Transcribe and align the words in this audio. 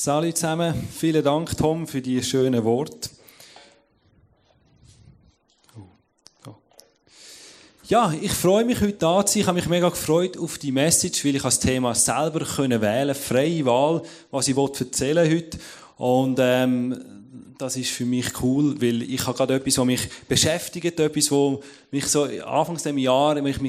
Salut 0.00 0.36
zusammen. 0.36 0.74
Vielen 0.96 1.24
Dank, 1.24 1.56
Tom, 1.56 1.84
für 1.88 2.00
die 2.00 2.22
schönen 2.22 2.62
Worte. 2.62 3.10
Ja, 7.88 8.14
ich 8.22 8.30
freue 8.30 8.64
mich 8.64 8.80
heute 8.80 8.92
da 8.92 9.26
zu 9.26 9.32
sein. 9.32 9.40
Ich 9.40 9.46
habe 9.48 9.58
mich 9.58 9.68
mega 9.68 9.88
gefreut 9.88 10.38
auf 10.38 10.58
die 10.58 10.70
Message, 10.70 11.24
weil 11.24 11.34
ich 11.34 11.42
das 11.42 11.58
Thema 11.58 11.96
selber 11.96 12.44
können 12.44 12.80
wählen, 12.80 13.12
freie 13.12 13.66
Wahl, 13.66 14.02
was 14.30 14.46
ich 14.46 14.56
erzählen 14.56 15.28
heute. 15.28 15.58
Und 15.96 16.38
ähm, 16.40 16.96
das 17.58 17.76
ist 17.76 17.90
für 17.90 18.04
mich 18.04 18.40
cool, 18.40 18.80
weil 18.80 19.02
ich 19.02 19.26
habe 19.26 19.36
gerade 19.36 19.54
etwas, 19.56 19.78
was 19.78 19.84
mich 19.84 20.08
beschäftigt, 20.28 21.00
etwas, 21.00 21.32
was 21.32 21.58
mich 21.90 22.06
so 22.06 22.22
anfangs 22.22 22.84
dem 22.84 22.98
Jahr, 22.98 23.42
mich 23.42 23.60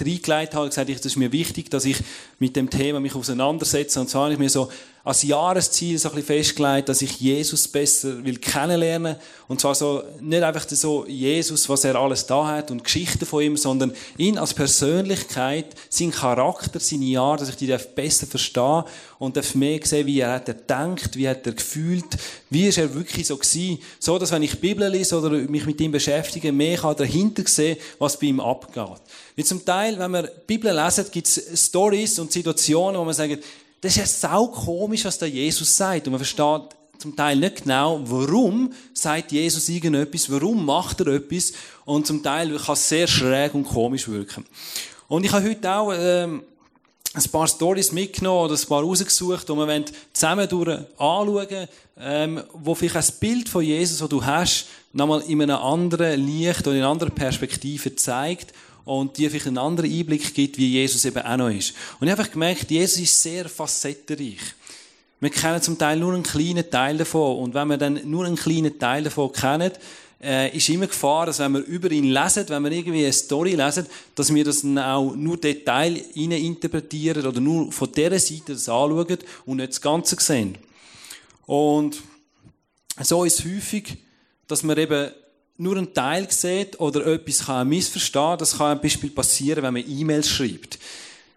reingelegt 0.00 0.54
habe, 0.54 0.68
gesagt, 0.68 0.90
es 0.90 1.04
ist 1.04 1.16
mir 1.16 1.32
wichtig, 1.32 1.70
dass 1.70 1.84
ich 1.84 1.98
mit 2.38 2.56
dem 2.56 2.70
Thema 2.70 3.00
mich 3.00 3.14
auseinandersetze. 3.14 4.00
Und 4.00 4.08
zwar 4.08 4.24
habe 4.24 4.34
ich 4.34 4.38
mir 4.38 4.50
so 4.50 4.68
als 5.04 5.22
Jahresziel 5.22 5.98
so 5.98 6.08
ein 6.08 6.14
bisschen 6.14 6.38
festgelegt, 6.38 6.88
dass 6.88 7.02
ich 7.02 7.20
Jesus 7.20 7.68
besser 7.68 8.24
will 8.24 8.38
kennenlernen. 8.38 9.16
Und 9.48 9.60
zwar 9.60 9.74
so, 9.74 10.02
nicht 10.20 10.42
einfach 10.42 10.66
so 10.66 11.04
Jesus, 11.06 11.68
was 11.68 11.84
er 11.84 11.96
alles 11.96 12.24
da 12.26 12.46
hat 12.46 12.70
und 12.70 12.82
Geschichten 12.82 13.26
von 13.26 13.42
ihm, 13.42 13.56
sondern 13.58 13.92
ihn 14.16 14.38
als 14.38 14.54
Persönlichkeit, 14.54 15.66
sein 15.90 16.10
Charakter, 16.10 16.80
seine 16.80 17.04
Jahre, 17.04 17.38
dass 17.38 17.50
ich 17.50 17.56
die 17.56 17.76
besser 17.94 18.26
verstehe 18.26 18.86
und 19.18 19.36
darf 19.36 19.54
mehr 19.54 19.78
sehen, 19.84 20.06
wie 20.06 20.20
er 20.20 20.32
hat 20.32 20.48
er 20.48 20.54
denkt, 20.54 21.16
wie 21.16 21.28
hat 21.28 21.46
er 21.46 21.52
gefühlt, 21.52 22.16
wie 22.48 22.66
ist 22.66 22.78
er 22.78 22.94
wirklich 22.94 23.26
so 23.26 23.36
gewesen. 23.36 23.78
So, 23.98 24.18
dass 24.18 24.32
wenn 24.32 24.42
ich 24.42 24.58
Bibel 24.58 24.88
lese 24.88 25.18
oder 25.18 25.30
mich 25.30 25.66
mit 25.66 25.82
ihm 25.82 25.92
beschäftige, 25.92 26.50
mehr 26.50 26.78
kann 26.78 26.96
dahinter 26.96 27.42
sehen, 27.46 27.76
was 27.98 28.18
bei 28.18 28.28
ihm 28.28 28.40
abgeht. 28.40 29.02
Wie 29.36 29.44
zum 29.44 29.64
Teil, 29.66 29.83
wenn 29.98 30.10
wir 30.10 30.22
die 30.22 30.30
Bibel 30.46 30.74
lesen, 30.74 31.06
gibt 31.10 31.26
es 31.26 31.66
Stories 31.66 32.18
und 32.18 32.32
Situationen, 32.32 33.00
wo 33.00 33.04
man 33.04 33.14
sagt, 33.14 33.42
das 33.80 33.92
ist 33.92 33.98
ja 33.98 34.06
sau 34.06 34.46
komisch, 34.48 35.04
was 35.04 35.18
da 35.18 35.26
Jesus 35.26 35.76
sagt. 35.76 36.06
Und 36.06 36.12
man 36.12 36.20
versteht 36.20 36.74
zum 36.98 37.14
Teil 37.14 37.36
nicht 37.36 37.64
genau, 37.64 38.00
warum 38.04 38.72
sagt 38.94 39.32
Jesus 39.32 39.68
irgendetwas, 39.68 40.30
warum 40.30 40.64
macht 40.64 41.00
er 41.00 41.08
etwas. 41.08 41.52
Und 41.84 42.06
zum 42.06 42.22
Teil 42.22 42.56
kann 42.56 42.72
es 42.72 42.88
sehr 42.88 43.06
schräg 43.06 43.54
und 43.54 43.64
komisch 43.64 44.08
wirken. 44.08 44.46
Und 45.08 45.24
ich 45.24 45.32
habe 45.32 45.48
heute 45.48 45.70
auch 45.70 45.92
ähm, 45.94 46.42
ein 47.12 47.30
paar 47.30 47.46
Stories 47.46 47.92
mitgenommen 47.92 48.46
oder 48.46 48.54
ein 48.54 48.68
paar 48.68 48.82
rausgesucht, 48.82 49.48
die 49.48 49.52
wir 49.52 49.84
zusammen 50.12 50.48
anschauen 50.98 51.68
ähm, 52.00 52.42
wo 52.52 52.74
vielleicht 52.74 52.96
ein 52.96 53.18
Bild 53.20 53.48
von 53.48 53.62
Jesus, 53.62 53.98
das 53.98 54.08
du 54.08 54.24
hast, 54.24 54.66
nochmal 54.92 55.22
in 55.28 55.42
einem 55.42 55.56
anderen 55.56 56.26
Licht 56.26 56.66
oder 56.66 56.72
in 56.72 56.82
einer 56.82 56.90
anderen 56.90 57.14
Perspektive 57.14 57.94
zeigt 57.94 58.52
und 58.84 59.16
dir 59.16 59.30
vielleicht 59.30 59.46
einen 59.46 59.58
anderen 59.58 59.90
Einblick 59.90 60.34
gibt, 60.34 60.58
wie 60.58 60.72
Jesus 60.72 61.04
eben 61.04 61.22
auch 61.22 61.36
noch 61.36 61.50
ist. 61.50 61.74
Und 62.00 62.06
ich 62.06 62.12
habe 62.12 62.22
einfach 62.22 62.32
gemerkt, 62.32 62.70
Jesus 62.70 63.00
ist 63.00 63.22
sehr 63.22 63.48
facettenreich. 63.48 64.40
Wir 65.20 65.30
kennen 65.30 65.62
zum 65.62 65.78
Teil 65.78 65.98
nur 65.98 66.12
einen 66.12 66.22
kleinen 66.22 66.68
Teil 66.68 66.98
davon. 66.98 67.38
Und 67.38 67.54
wenn 67.54 67.68
wir 67.68 67.78
dann 67.78 68.00
nur 68.04 68.26
einen 68.26 68.36
kleinen 68.36 68.78
Teil 68.78 69.04
davon 69.04 69.32
kennen, 69.32 69.72
äh, 70.22 70.56
ist 70.56 70.68
immer 70.68 70.86
Gefahr, 70.86 71.26
dass 71.26 71.38
wenn 71.38 71.52
wir 71.52 71.64
über 71.64 71.90
ihn 71.90 72.04
lesen, 72.04 72.46
wenn 72.48 72.64
wir 72.64 72.72
irgendwie 72.72 73.04
eine 73.04 73.12
Story 73.12 73.54
lesen, 73.54 73.86
dass 74.14 74.34
wir 74.34 74.44
das 74.44 74.62
dann 74.62 74.78
auch 74.78 75.14
nur 75.14 75.36
Detail 75.36 75.96
interpretieren 76.14 77.26
oder 77.26 77.40
nur 77.40 77.70
von 77.72 77.92
dieser 77.92 78.18
Seite 78.18 78.52
das 78.52 78.68
anschauen 78.68 79.18
und 79.46 79.56
nicht 79.56 79.70
das 79.70 79.80
Ganze 79.80 80.16
sehen. 80.18 80.56
Und 81.46 82.02
so 83.00 83.24
ist 83.24 83.40
es 83.40 83.44
häufig, 83.44 83.96
dass 84.46 84.62
wir 84.62 84.76
eben 84.78 85.10
nur 85.56 85.76
einen 85.76 85.94
Teil 85.94 86.30
sieht 86.30 86.78
oder 86.80 87.06
etwas 87.06 87.46
kann 87.46 87.68
missverstehen. 87.68 88.38
Das 88.38 88.58
kann 88.58 88.76
ein 88.76 88.80
Beispiel 88.80 89.10
passieren, 89.10 89.62
wenn 89.62 89.74
man 89.74 89.84
E-Mails 89.86 90.28
schreibt. 90.28 90.78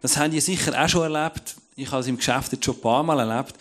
Das 0.02 0.18
haben 0.18 0.32
die 0.32 0.40
sicher 0.40 0.74
auch 0.82 0.90
schon 0.90 1.14
erlebt. 1.14 1.56
Ich 1.76 1.92
habe 1.92 2.02
es 2.02 2.08
im 2.08 2.18
Geschäft 2.18 2.52
jetzt 2.52 2.66
schon 2.66 2.76
ein 2.76 2.82
paar 2.82 3.04
Mal 3.04 3.20
erlebt. 3.20 3.54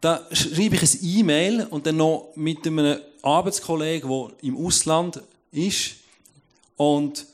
Da 0.00 0.26
schreibe 0.32 0.76
ich 0.76 0.82
ein 0.82 0.98
E-Mail 1.02 1.66
und 1.70 1.86
dann 1.86 1.96
noch 1.96 2.30
mit 2.34 2.66
einem 2.66 2.98
Arbeitskollegen, 3.22 4.08
der 4.08 4.30
im 4.42 4.56
Ausland 4.56 5.20
ist 5.52 5.96
und 6.76 7.26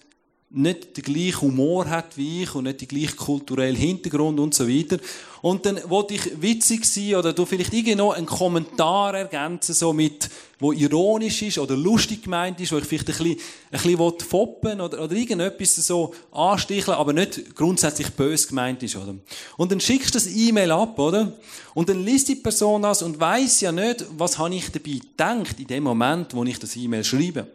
nicht 0.56 0.96
den 0.96 1.04
gleichen 1.04 1.42
Humor 1.42 1.88
hat 1.88 2.16
wie 2.16 2.42
ich 2.42 2.54
und 2.54 2.64
nicht 2.64 2.80
den 2.80 2.88
gleichen 2.88 3.16
kulturellen 3.16 3.76
Hintergrund 3.76 4.40
und 4.40 4.54
so 4.54 4.66
weiter. 4.66 4.98
Und 5.42 5.66
dann 5.66 5.78
wollte 5.88 6.14
ich 6.14 6.40
witzig 6.40 6.86
sein 6.86 7.14
oder 7.14 7.32
du 7.32 7.44
vielleicht 7.44 7.74
irgendwo 7.74 8.10
einen 8.10 8.26
Kommentar 8.26 9.14
ergänzen, 9.14 9.74
so 9.74 9.92
mit, 9.92 10.30
wo 10.58 10.72
ironisch 10.72 11.42
ist 11.42 11.58
oder 11.58 11.76
lustig 11.76 12.22
gemeint 12.22 12.58
ist, 12.60 12.72
wo 12.72 12.78
ich 12.78 12.84
vielleicht 12.84 13.08
ein 13.08 13.16
bisschen, 13.16 13.36
ein 13.70 13.82
bisschen 13.82 14.28
foppen 14.28 14.80
oder, 14.80 15.04
oder 15.04 15.14
irgendetwas 15.14 15.76
so 15.76 16.14
ansticheln, 16.32 16.96
aber 16.96 17.12
nicht 17.12 17.54
grundsätzlich 17.54 18.08
böse 18.10 18.48
gemeint 18.48 18.82
ist, 18.82 18.96
oder? 18.96 19.14
Und 19.58 19.70
dann 19.70 19.80
schickst 19.80 20.14
du 20.14 20.18
das 20.18 20.26
E-Mail 20.26 20.70
ab, 20.70 20.98
oder? 20.98 21.32
Und 21.74 21.90
dann 21.90 22.02
liest 22.02 22.28
die 22.28 22.36
Person 22.36 22.82
das 22.82 23.02
und 23.02 23.20
weiß 23.20 23.60
ja 23.60 23.72
nicht, 23.72 24.06
was 24.16 24.38
habe 24.38 24.54
ich 24.54 24.72
dabei 24.72 24.98
gedacht 25.00 25.60
in 25.60 25.66
dem 25.66 25.84
Moment, 25.84 26.34
wo 26.34 26.42
ich 26.44 26.58
das 26.58 26.74
E-Mail 26.76 27.04
schreibe 27.04 27.46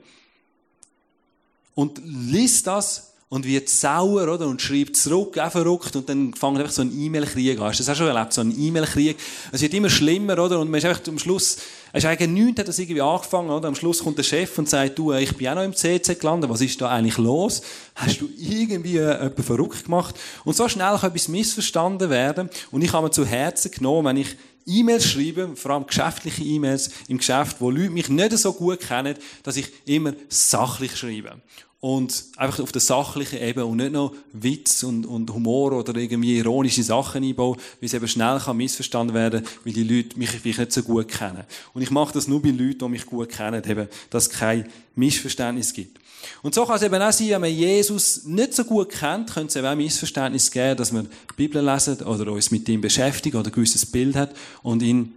und 1.82 2.00
liest 2.06 2.68
das 2.68 3.12
und 3.30 3.46
wird 3.46 3.70
sauer, 3.70 4.32
oder? 4.32 4.46
Und 4.46 4.62
schreibt 4.62 4.96
zurück, 4.96 5.40
auch 5.40 5.52
verrückt, 5.52 5.96
und 5.96 6.08
dann 6.08 6.34
fängt 6.34 6.60
einfach 6.60 6.72
so 6.72 6.84
ein 6.84 6.92
E-Mail-Krieg 6.96 7.58
an. 7.60 7.68
Hast 7.68 7.80
du 7.80 7.84
das 7.84 7.90
auch 7.90 7.98
schon 7.98 8.16
erlebt? 8.16 8.34
So 8.34 8.42
ein 8.42 8.54
E-Mail-Krieg. 8.56 9.18
Es 9.52 9.62
wird 9.62 9.74
immer 9.74 9.90
schlimmer, 9.90 10.38
oder? 10.38 10.60
Und 10.60 10.70
man 10.70 10.78
ist 10.78 10.86
einfach 10.86 11.02
am 11.08 11.18
Schluss, 11.18 11.58
es 11.92 12.06
eigentlich 12.06 12.30
nichts, 12.30 12.60
hat 12.60 12.68
das 12.68 12.78
irgendwie 12.78 13.02
angefangen, 13.02 13.50
oder? 13.50 13.68
Am 13.68 13.74
Schluss 13.74 14.04
kommt 14.04 14.20
der 14.20 14.24
Chef 14.24 14.56
und 14.60 14.70
sagt, 14.70 15.00
du, 15.00 15.12
ich 15.14 15.36
bin 15.36 15.48
auch 15.48 15.56
noch 15.56 15.64
im 15.64 15.76
CC 15.76 16.16
gelandet, 16.16 16.52
was 16.52 16.62
ist 16.62 16.80
da 16.80 16.90
eigentlich 16.90 17.18
los? 17.18 17.64
Hast 17.96 18.22
du 18.22 18.30
irgendwie 18.38 18.98
äh, 18.98 19.14
jemanden 19.14 19.44
verrückt 19.44 19.86
gemacht? 19.86 20.16
Und 20.44 20.56
so 20.56 20.68
schnell 20.68 20.98
kann 21.00 21.10
etwas 21.10 21.28
missverstanden 21.30 22.12
werden. 22.12 22.50
Und 22.70 22.84
ich 22.84 22.94
habe 22.94 23.08
mir 23.08 23.12
zu 23.12 23.26
Herzen 23.26 23.72
genommen, 23.72 24.06
wenn 24.06 24.18
ich 24.18 24.36
E-Mails 24.68 25.06
schreibe, 25.06 25.56
vor 25.56 25.72
allem 25.72 25.88
geschäftliche 25.88 26.44
E-Mails 26.44 26.92
im 27.08 27.18
Geschäft, 27.18 27.58
wo 27.60 27.72
Leute 27.72 27.90
mich 27.90 28.10
nicht 28.10 28.38
so 28.38 28.54
gut 28.54 28.82
kennen, 28.82 29.16
dass 29.44 29.58
ich 29.58 29.72
immer 29.86 30.14
sachlich 30.30 30.96
schreibe. 30.96 31.42
Und 31.82 32.26
einfach 32.38 32.60
auf 32.60 32.72
der 32.72 32.80
sachlichen 32.80 33.42
Ebene 33.42 33.66
und 33.66 33.78
nicht 33.78 33.92
noch 33.92 34.14
Witz 34.34 34.84
und, 34.84 35.04
und 35.06 35.34
Humor 35.34 35.72
oder 35.72 35.96
irgendwie 35.96 36.38
ironische 36.38 36.84
Sachen 36.84 37.24
einbauen, 37.24 37.58
weil 37.58 37.88
es 37.88 37.94
eben 37.96 38.08
schnell 38.08 38.40
kann 38.40 38.56
missverstanden 38.56 39.16
werden, 39.16 39.44
weil 39.66 39.74
die 39.74 39.84
Leute 39.84 40.18
mich 40.18 40.30
vielleicht 40.30 40.60
nicht 40.60 40.74
so 40.74 40.84
gut 40.84 41.08
kennen. 41.08 41.44
Und 41.74 41.82
ich 41.82 41.90
mache 41.90 42.14
das 42.14 42.28
nur 42.28 42.40
bei 42.40 42.50
Leuten, 42.50 42.78
die 42.80 42.88
mich 42.88 43.08
gut 43.08 43.30
kennen, 43.30 43.64
eben, 43.68 43.88
dass 44.12 44.28
es 44.28 44.30
kein 44.30 44.70
Missverständnis 44.96 45.74
gibt. 45.74 46.00
Und 46.44 46.54
so 46.54 46.66
kann 46.66 46.76
es 46.76 46.84
eben 46.84 47.02
auch 47.02 47.12
sein, 47.12 47.30
wenn 47.30 47.42
man 47.42 47.52
Jesus 47.52 48.26
nicht 48.26 48.54
so 48.54 48.64
gut 48.64 48.90
kennt, 48.90 49.34
könnte 49.34 49.48
es 49.48 49.56
eben 49.56 49.68
auch 49.68 49.76
Missverständnis 49.76 50.52
geben, 50.52 50.78
dass 50.78 50.94
wir 50.94 51.04
die 51.04 51.36
Bibel 51.36 51.64
lesen 51.64 52.00
oder 52.02 52.32
uns 52.32 52.52
mit 52.52 52.68
ihm 52.70 52.82
beschäftigen 52.82 53.38
oder 53.38 53.50
ein 53.50 53.54
gewisses 53.54 53.86
Bild 53.86 54.16
hat 54.16 54.36
und 54.62 54.84
ihn 54.84 55.14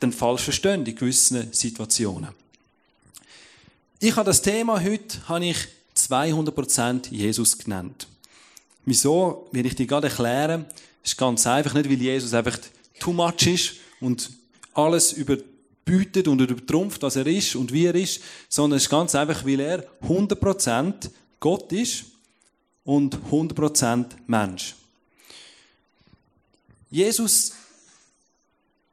dann 0.00 0.12
falsch 0.12 0.42
verstehen 0.42 0.84
in 0.84 0.94
gewissen 0.94 1.52
Situationen. 1.52 2.30
Ich 4.00 4.16
habe 4.16 4.26
das 4.26 4.42
Thema 4.42 4.82
heute, 4.82 5.28
habe 5.28 5.46
ich 5.46 5.56
200% 6.08 7.10
Jesus 7.10 7.58
genannt. 7.58 8.06
Wieso? 8.84 9.48
Will 9.52 9.66
ich 9.66 9.74
dir 9.74 9.86
gerade 9.86 10.08
erklären. 10.08 10.66
Ist 11.02 11.18
ganz 11.18 11.46
einfach 11.46 11.74
nicht, 11.74 11.88
weil 11.88 12.00
Jesus 12.00 12.34
einfach 12.34 12.58
too 12.98 13.12
much 13.12 13.46
ist 13.46 13.74
und 14.00 14.30
alles 14.74 15.12
überbietet 15.12 16.28
und 16.28 16.40
übertrumpft, 16.40 17.02
was 17.02 17.16
er 17.16 17.26
ist 17.26 17.56
und 17.56 17.72
wie 17.72 17.86
er 17.86 17.94
ist, 17.94 18.20
sondern 18.48 18.76
es 18.76 18.84
ist 18.84 18.90
ganz 18.90 19.14
einfach, 19.14 19.44
weil 19.44 19.60
er 19.60 19.84
100% 20.02 21.10
Gott 21.40 21.72
ist 21.72 22.04
und 22.84 23.16
100% 23.30 24.06
Mensch. 24.26 24.74
Jesus 26.90 27.52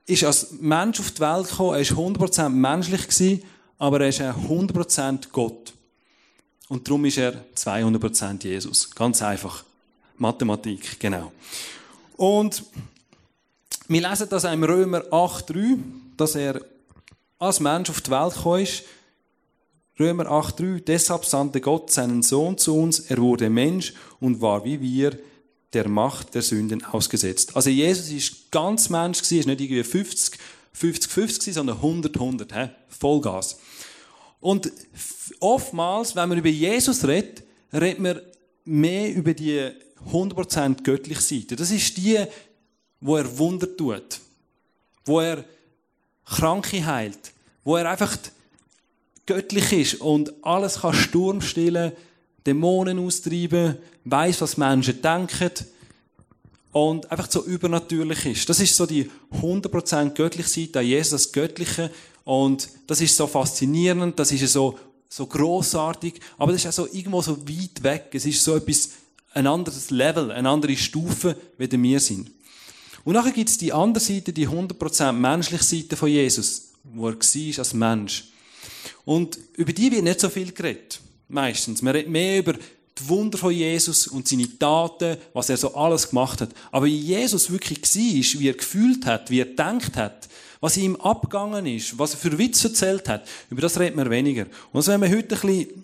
ist 0.05 0.23
als 0.23 0.51
Mensch 0.59 0.99
auf 0.99 1.11
die 1.11 1.21
Welt 1.21 1.49
gekommen, 1.49 1.75
er 1.75 1.97
war 1.97 2.05
100% 2.05 2.49
menschlich, 2.49 3.43
aber 3.77 4.01
er 4.01 4.09
ist 4.09 4.21
100% 4.21 5.29
Gott. 5.31 5.73
Und 6.73 6.87
darum 6.87 7.05
ist 7.05 7.19
er 7.19 7.35
200% 7.55 8.43
Jesus. 8.43 8.89
Ganz 8.95 9.21
einfach. 9.21 9.63
Mathematik, 10.17 10.99
genau. 10.99 11.31
Und 12.17 12.63
wir 13.87 14.01
lesen 14.01 14.27
das 14.27 14.43
im 14.45 14.63
Römer 14.63 15.01
8,3, 15.01 15.77
dass 16.17 16.33
er 16.33 16.59
als 17.37 17.59
Mensch 17.59 17.91
auf 17.91 18.01
die 18.01 18.09
Welt 18.09 18.33
gekommen 18.33 18.63
ist. 18.63 18.85
Römer 19.99 20.25
8,3, 20.25 20.83
deshalb 20.83 21.25
sandte 21.25 21.61
Gott 21.61 21.91
seinen 21.91 22.23
Sohn 22.23 22.57
zu 22.57 22.75
uns, 22.75 23.01
er 23.01 23.19
wurde 23.19 23.51
Mensch 23.51 23.93
und 24.19 24.41
war 24.41 24.65
wie 24.65 24.81
wir 24.81 25.19
der 25.73 25.87
Macht 25.87 26.33
der 26.33 26.41
Sünden 26.41 26.83
ausgesetzt. 26.85 27.55
Also 27.55 27.69
Jesus 27.69 28.09
ist 28.09 28.49
ganz 28.49 28.89
Mensch 28.89 29.21
ist 29.21 29.31
nicht 29.31 29.61
irgendwie 29.61 29.83
50, 29.83 30.39
50, 30.71 31.11
50 31.11 31.53
sondern 31.53 31.75
100, 31.75 32.15
100, 32.15 32.51
he? 32.51 32.69
Vollgas. 32.89 33.59
Und 34.43 34.69
oftmals, 35.39 36.17
wenn 36.17 36.27
man 36.27 36.37
über 36.37 36.49
Jesus 36.49 37.07
redet, 37.07 37.43
redet 37.71 37.99
man 37.99 38.19
mehr 38.65 39.15
über 39.15 39.33
die 39.33 39.69
100% 40.11 40.83
göttliche 40.83 41.21
Seite. 41.21 41.55
Das 41.55 41.71
ist 41.71 41.95
die, 41.95 42.19
wo 42.99 43.15
er 43.15 43.37
Wunder 43.37 43.73
tut, 43.77 44.19
wo 45.05 45.21
er 45.21 45.45
Kranke 46.25 46.85
heilt, 46.85 47.31
wo 47.63 47.77
er 47.77 47.89
einfach 47.89 48.17
göttlich 49.25 49.71
ist 49.71 50.01
und 50.01 50.33
alles 50.41 50.81
kann 50.81 50.93
Sturm 50.93 51.39
stillen, 51.39 51.93
Dämonen 52.45 52.99
austreiben, 52.99 53.77
weiß, 54.03 54.41
was 54.41 54.57
Menschen 54.57 55.01
denken 55.01 55.51
und 56.73 57.09
einfach 57.09 57.31
so 57.31 57.45
übernatürlich 57.45 58.25
ist. 58.25 58.49
Das 58.49 58.59
ist 58.59 58.75
so 58.75 58.85
die 58.85 59.09
100% 59.41 60.09
göttliche 60.09 60.49
Seite 60.49 60.79
an 60.79 60.85
Jesus, 60.85 61.11
das 61.11 61.31
Göttliche. 61.31 61.89
Und 62.23 62.69
das 62.87 63.01
ist 63.01 63.15
so 63.15 63.27
faszinierend, 63.27 64.17
das 64.17 64.31
ist 64.31 64.51
so, 64.51 64.79
so 65.09 65.25
großartig, 65.25 66.19
aber 66.37 66.51
das 66.51 66.63
ist 66.63 66.67
auch 66.67 66.85
so 66.85 66.93
irgendwo 66.93 67.21
so 67.21 67.37
weit 67.47 67.83
weg. 67.83 68.09
Es 68.13 68.25
ist 68.25 68.43
so 68.43 68.55
etwas, 68.55 68.91
ein 69.33 69.47
anderes 69.47 69.89
Level, 69.89 70.31
eine 70.31 70.49
andere 70.49 70.75
Stufe, 70.77 71.35
wie 71.57 71.71
wir 71.71 71.99
sind. 71.99 72.31
Und 73.03 73.13
nachher 73.15 73.31
gibt 73.31 73.49
es 73.49 73.57
die 73.57 73.73
andere 73.73 74.03
Seite, 74.03 74.31
die 74.31 74.47
100% 74.47 75.11
menschliche 75.11 75.63
Seite 75.63 75.97
von 75.97 76.09
Jesus, 76.09 76.71
wo 76.83 77.09
er 77.09 77.15
war 77.15 77.59
als 77.59 77.73
Mensch. 77.73 78.25
Und 79.05 79.37
über 79.55 79.73
die 79.73 79.91
wird 79.91 80.03
nicht 80.03 80.19
so 80.19 80.29
viel 80.29 80.51
geredet. 80.53 81.01
Meistens. 81.27 81.81
Man 81.81 81.95
redet 81.95 82.11
mehr 82.11 82.39
über 82.39 82.53
die 82.99 83.09
Wunder 83.09 83.37
von 83.37 83.51
Jesus 83.51 84.07
und 84.07 84.27
seine 84.27 84.47
Taten, 84.59 85.17
was 85.33 85.49
er 85.49 85.57
so 85.57 85.73
alles 85.73 86.09
gemacht 86.09 86.41
hat. 86.41 86.49
Aber 86.71 86.85
wie 86.85 86.97
Jesus 86.97 87.49
wirklich 87.51 87.81
war, 87.81 88.39
wie 88.41 88.49
er 88.49 88.53
gefühlt 88.53 89.05
hat, 89.05 89.29
wie 89.29 89.39
er 89.39 89.45
gedacht 89.45 89.95
hat, 89.95 90.29
was 90.61 90.77
ihm 90.77 90.95
abgegangen 90.97 91.65
ist, 91.65 91.97
was 91.97 92.13
er 92.13 92.19
für 92.19 92.37
Witze 92.37 92.69
erzählt 92.69 93.09
hat, 93.09 93.27
über 93.49 93.61
das 93.61 93.79
redet 93.79 93.95
man 93.95 94.09
weniger. 94.09 94.45
Und 94.71 94.81
so 94.81 94.91
wenn 94.91 95.01
wir 95.01 95.09
heute 95.09 95.35
ein 95.35 95.41
bisschen 95.41 95.83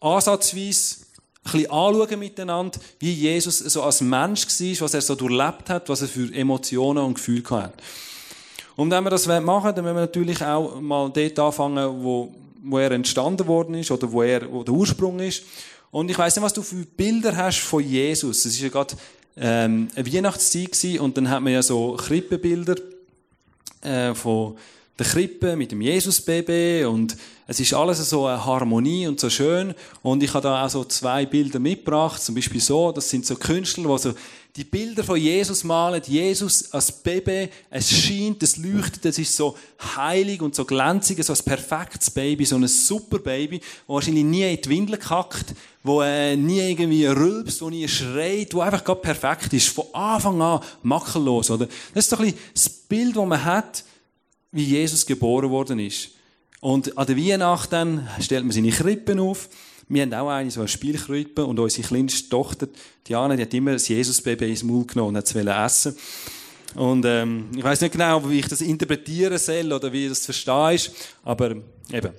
ansatzweise 0.00 0.96
ein 1.44 1.52
bisschen 1.52 1.70
anschauen 1.70 2.18
miteinander, 2.18 2.78
wie 2.98 3.12
Jesus 3.12 3.58
so 3.58 3.82
als 3.82 4.00
Mensch 4.00 4.46
war, 4.46 4.80
was 4.80 4.94
er 4.94 5.00
so 5.02 5.14
durchlebt 5.14 5.70
hat, 5.70 5.88
was 5.88 6.02
er 6.02 6.08
für 6.08 6.32
Emotionen 6.34 7.04
und 7.04 7.14
Gefühle 7.14 7.48
hatte. 7.50 7.74
Und 8.76 8.90
wenn 8.90 9.04
wir 9.04 9.10
das 9.10 9.26
machen 9.26 9.74
dann 9.74 9.84
müssen 9.84 9.96
wir 9.96 10.02
natürlich 10.02 10.42
auch 10.42 10.80
mal 10.80 11.10
dort 11.10 11.38
anfangen, 11.38 12.02
wo 12.02 12.32
wo 12.62 12.78
er 12.78 12.90
entstanden 12.90 13.46
worden 13.46 13.74
ist 13.74 13.90
oder 13.90 14.10
wo 14.10 14.22
er 14.22 14.50
wo 14.50 14.62
der 14.62 14.74
Ursprung 14.74 15.20
ist. 15.20 15.42
Und 15.90 16.10
ich 16.10 16.18
weiß 16.18 16.36
nicht, 16.36 16.44
was 16.44 16.52
du 16.52 16.62
für 16.62 16.84
Bilder 16.84 17.36
hast 17.36 17.60
von 17.60 17.82
Jesus. 17.82 18.44
Es 18.44 18.52
ist 18.52 18.60
ja 18.60 18.68
gerade 18.68 18.94
ähm, 19.36 19.88
eine 19.94 20.12
Weihnachtszeit 20.12 20.72
gewesen, 20.72 21.00
und 21.00 21.16
dann 21.16 21.30
hat 21.30 21.42
man 21.42 21.52
ja 21.52 21.62
so 21.62 21.92
Krippenbilder 21.92 22.76
äh, 23.82 24.14
von 24.14 24.56
der 24.98 25.06
Krippe 25.06 25.54
mit 25.54 25.70
dem 25.70 25.80
Jesusbaby 25.80 26.84
und 26.84 27.16
es 27.46 27.60
ist 27.60 27.72
alles 27.72 28.10
so 28.10 28.26
eine 28.26 28.44
Harmonie 28.44 29.06
und 29.06 29.20
so 29.20 29.30
schön 29.30 29.74
und 30.02 30.22
ich 30.24 30.34
habe 30.34 30.42
da 30.42 30.66
auch 30.66 30.70
so 30.70 30.84
zwei 30.84 31.24
Bilder 31.24 31.60
mitgebracht, 31.60 32.20
zum 32.20 32.34
Beispiel 32.34 32.60
so, 32.60 32.90
das 32.90 33.08
sind 33.08 33.24
so 33.24 33.36
Künstler, 33.36 33.96
die 33.96 34.02
so 34.02 34.14
die 34.56 34.64
Bilder 34.64 35.04
von 35.04 35.16
Jesus 35.16 35.62
malen, 35.62 36.02
Jesus 36.04 36.72
als 36.72 36.90
Baby, 36.90 37.48
es 37.70 37.90
scheint, 37.90 38.42
es 38.42 38.56
leuchtet, 38.56 39.04
es 39.06 39.18
ist 39.18 39.36
so 39.36 39.56
heilig 39.96 40.42
und 40.42 40.54
so 40.54 40.64
glänzig, 40.64 41.22
so 41.22 41.32
ein 41.32 41.38
perfektes 41.44 42.10
Baby, 42.10 42.44
so 42.44 42.56
ein 42.56 42.66
super 42.66 43.18
Baby, 43.18 43.60
wo 43.86 43.94
wahrscheinlich 43.94 44.24
nie 44.24 44.52
in 44.52 44.60
die 44.60 44.68
Windel 44.68 44.96
kackt, 44.96 45.54
wo 45.84 46.02
äh, 46.02 46.36
nie 46.36 46.60
irgendwie 46.60 47.06
rülpst, 47.06 47.62
wo 47.62 47.70
nie 47.70 47.86
schreit, 47.86 48.52
wo 48.52 48.60
einfach 48.60 48.82
gerade 48.82 49.00
perfekt 49.00 49.52
ist, 49.52 49.68
von 49.68 49.84
Anfang 49.92 50.40
an 50.42 50.60
makellos, 50.82 51.50
oder? 51.50 51.66
Das 51.94 52.04
ist 52.04 52.12
doch 52.12 52.20
ein 52.20 52.32
bisschen 52.32 52.40
das 52.54 52.68
Bild, 52.68 53.16
das 53.16 53.26
man 53.26 53.44
hat, 53.44 53.84
wie 54.50 54.64
Jesus 54.64 55.06
geboren 55.06 55.50
worden 55.50 55.78
ist. 55.78 56.10
Und 56.60 56.98
an 56.98 57.06
der 57.06 57.16
Weihnachten 57.16 58.08
stellt 58.20 58.44
man 58.44 58.52
seine 58.52 58.70
Krippen 58.70 59.20
auf, 59.20 59.48
wir 59.88 60.02
haben 60.02 60.14
auch 60.14 60.28
eine, 60.28 60.50
so 60.50 60.60
eine 60.60 60.68
Spielkrippe, 60.68 61.44
und 61.44 61.58
unsere 61.58 61.86
kleinste 61.86 62.28
Tochter, 62.28 62.68
Diana, 63.06 63.36
die 63.36 63.42
hat 63.42 63.54
immer 63.54 63.72
das 63.72 63.88
Jesusbaby 63.88 64.50
ins 64.50 64.62
Maul 64.62 64.86
genommen 64.86 65.10
und 65.10 65.16
hat 65.16 65.26
es 65.26 65.34
essen 65.34 65.96
Und 66.74 67.04
ähm, 67.06 67.48
ich 67.56 67.64
weiß 67.64 67.80
nicht 67.80 67.92
genau, 67.92 68.28
wie 68.28 68.40
ich 68.40 68.48
das 68.48 68.60
interpretieren 68.60 69.38
soll 69.38 69.72
oder 69.72 69.92
wie 69.92 70.08
das 70.08 70.20
zu 70.20 70.26
verstehen 70.26 70.74
ist, 70.74 70.90
aber 71.24 71.56
eben. 71.92 72.12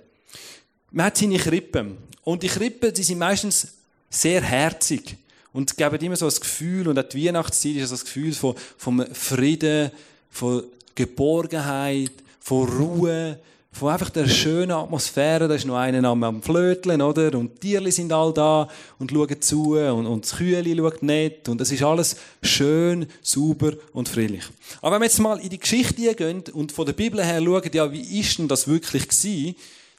Man 0.91 1.05
hat 1.05 1.17
seine 1.17 1.37
Krippen. 1.37 1.97
Und 2.23 2.41
die 2.41 2.47
Krippen, 2.47 2.93
die 2.93 3.03
sind 3.03 3.19
meistens 3.19 3.75
sehr 4.09 4.41
herzig 4.41 5.17
und 5.53 5.77
geben 5.77 5.99
immer 5.99 6.15
so 6.15 6.25
das 6.25 6.41
Gefühl, 6.41 6.87
und 6.87 6.97
auch 6.97 7.03
die 7.03 7.25
Weihnachtszeit 7.25 7.75
ist 7.75 7.91
das 7.91 8.05
Gefühl 8.05 8.33
von, 8.33 8.55
von 8.77 9.05
Frieden, 9.13 9.91
von 10.29 10.63
Geborgenheit, 10.95 12.11
von 12.39 12.67
Ruhe, 12.67 13.39
von 13.71 13.89
einfach 13.89 14.09
der 14.09 14.27
schönen 14.27 14.71
Atmosphäre, 14.71 15.47
da 15.47 15.53
ist 15.53 15.65
noch 15.65 15.77
einer 15.77 16.03
am 16.09 16.41
Flöteln, 16.41 17.01
oder? 17.01 17.37
Und 17.37 17.63
die 17.63 17.69
Tierli 17.69 17.91
sind 17.91 18.11
all 18.11 18.33
da 18.33 18.67
und 18.97 19.11
schauen 19.11 19.41
zu 19.41 19.77
und, 19.77 20.07
und 20.07 20.25
das 20.25 20.35
Kühli 20.37 20.75
schaut 20.75 21.03
nett 21.03 21.47
und 21.47 21.61
es 21.61 21.71
ist 21.71 21.83
alles 21.83 22.15
schön, 22.41 23.07
sauber 23.21 23.73
und 23.93 24.09
friedlich. 24.09 24.43
Aber 24.81 24.95
wenn 24.95 25.01
wir 25.01 25.05
jetzt 25.05 25.19
mal 25.19 25.39
in 25.39 25.49
die 25.49 25.59
Geschichte 25.59 26.15
gehen 26.15 26.43
und 26.51 26.71
von 26.71 26.85
der 26.85 26.93
Bibel 26.93 27.23
her 27.23 27.41
schauen, 27.41 27.69
ja, 27.71 27.91
wie 27.91 28.19
ist 28.19 28.39
denn 28.39 28.47
das 28.47 28.67
wirklich 28.67 29.07
gewesen, 29.07 29.55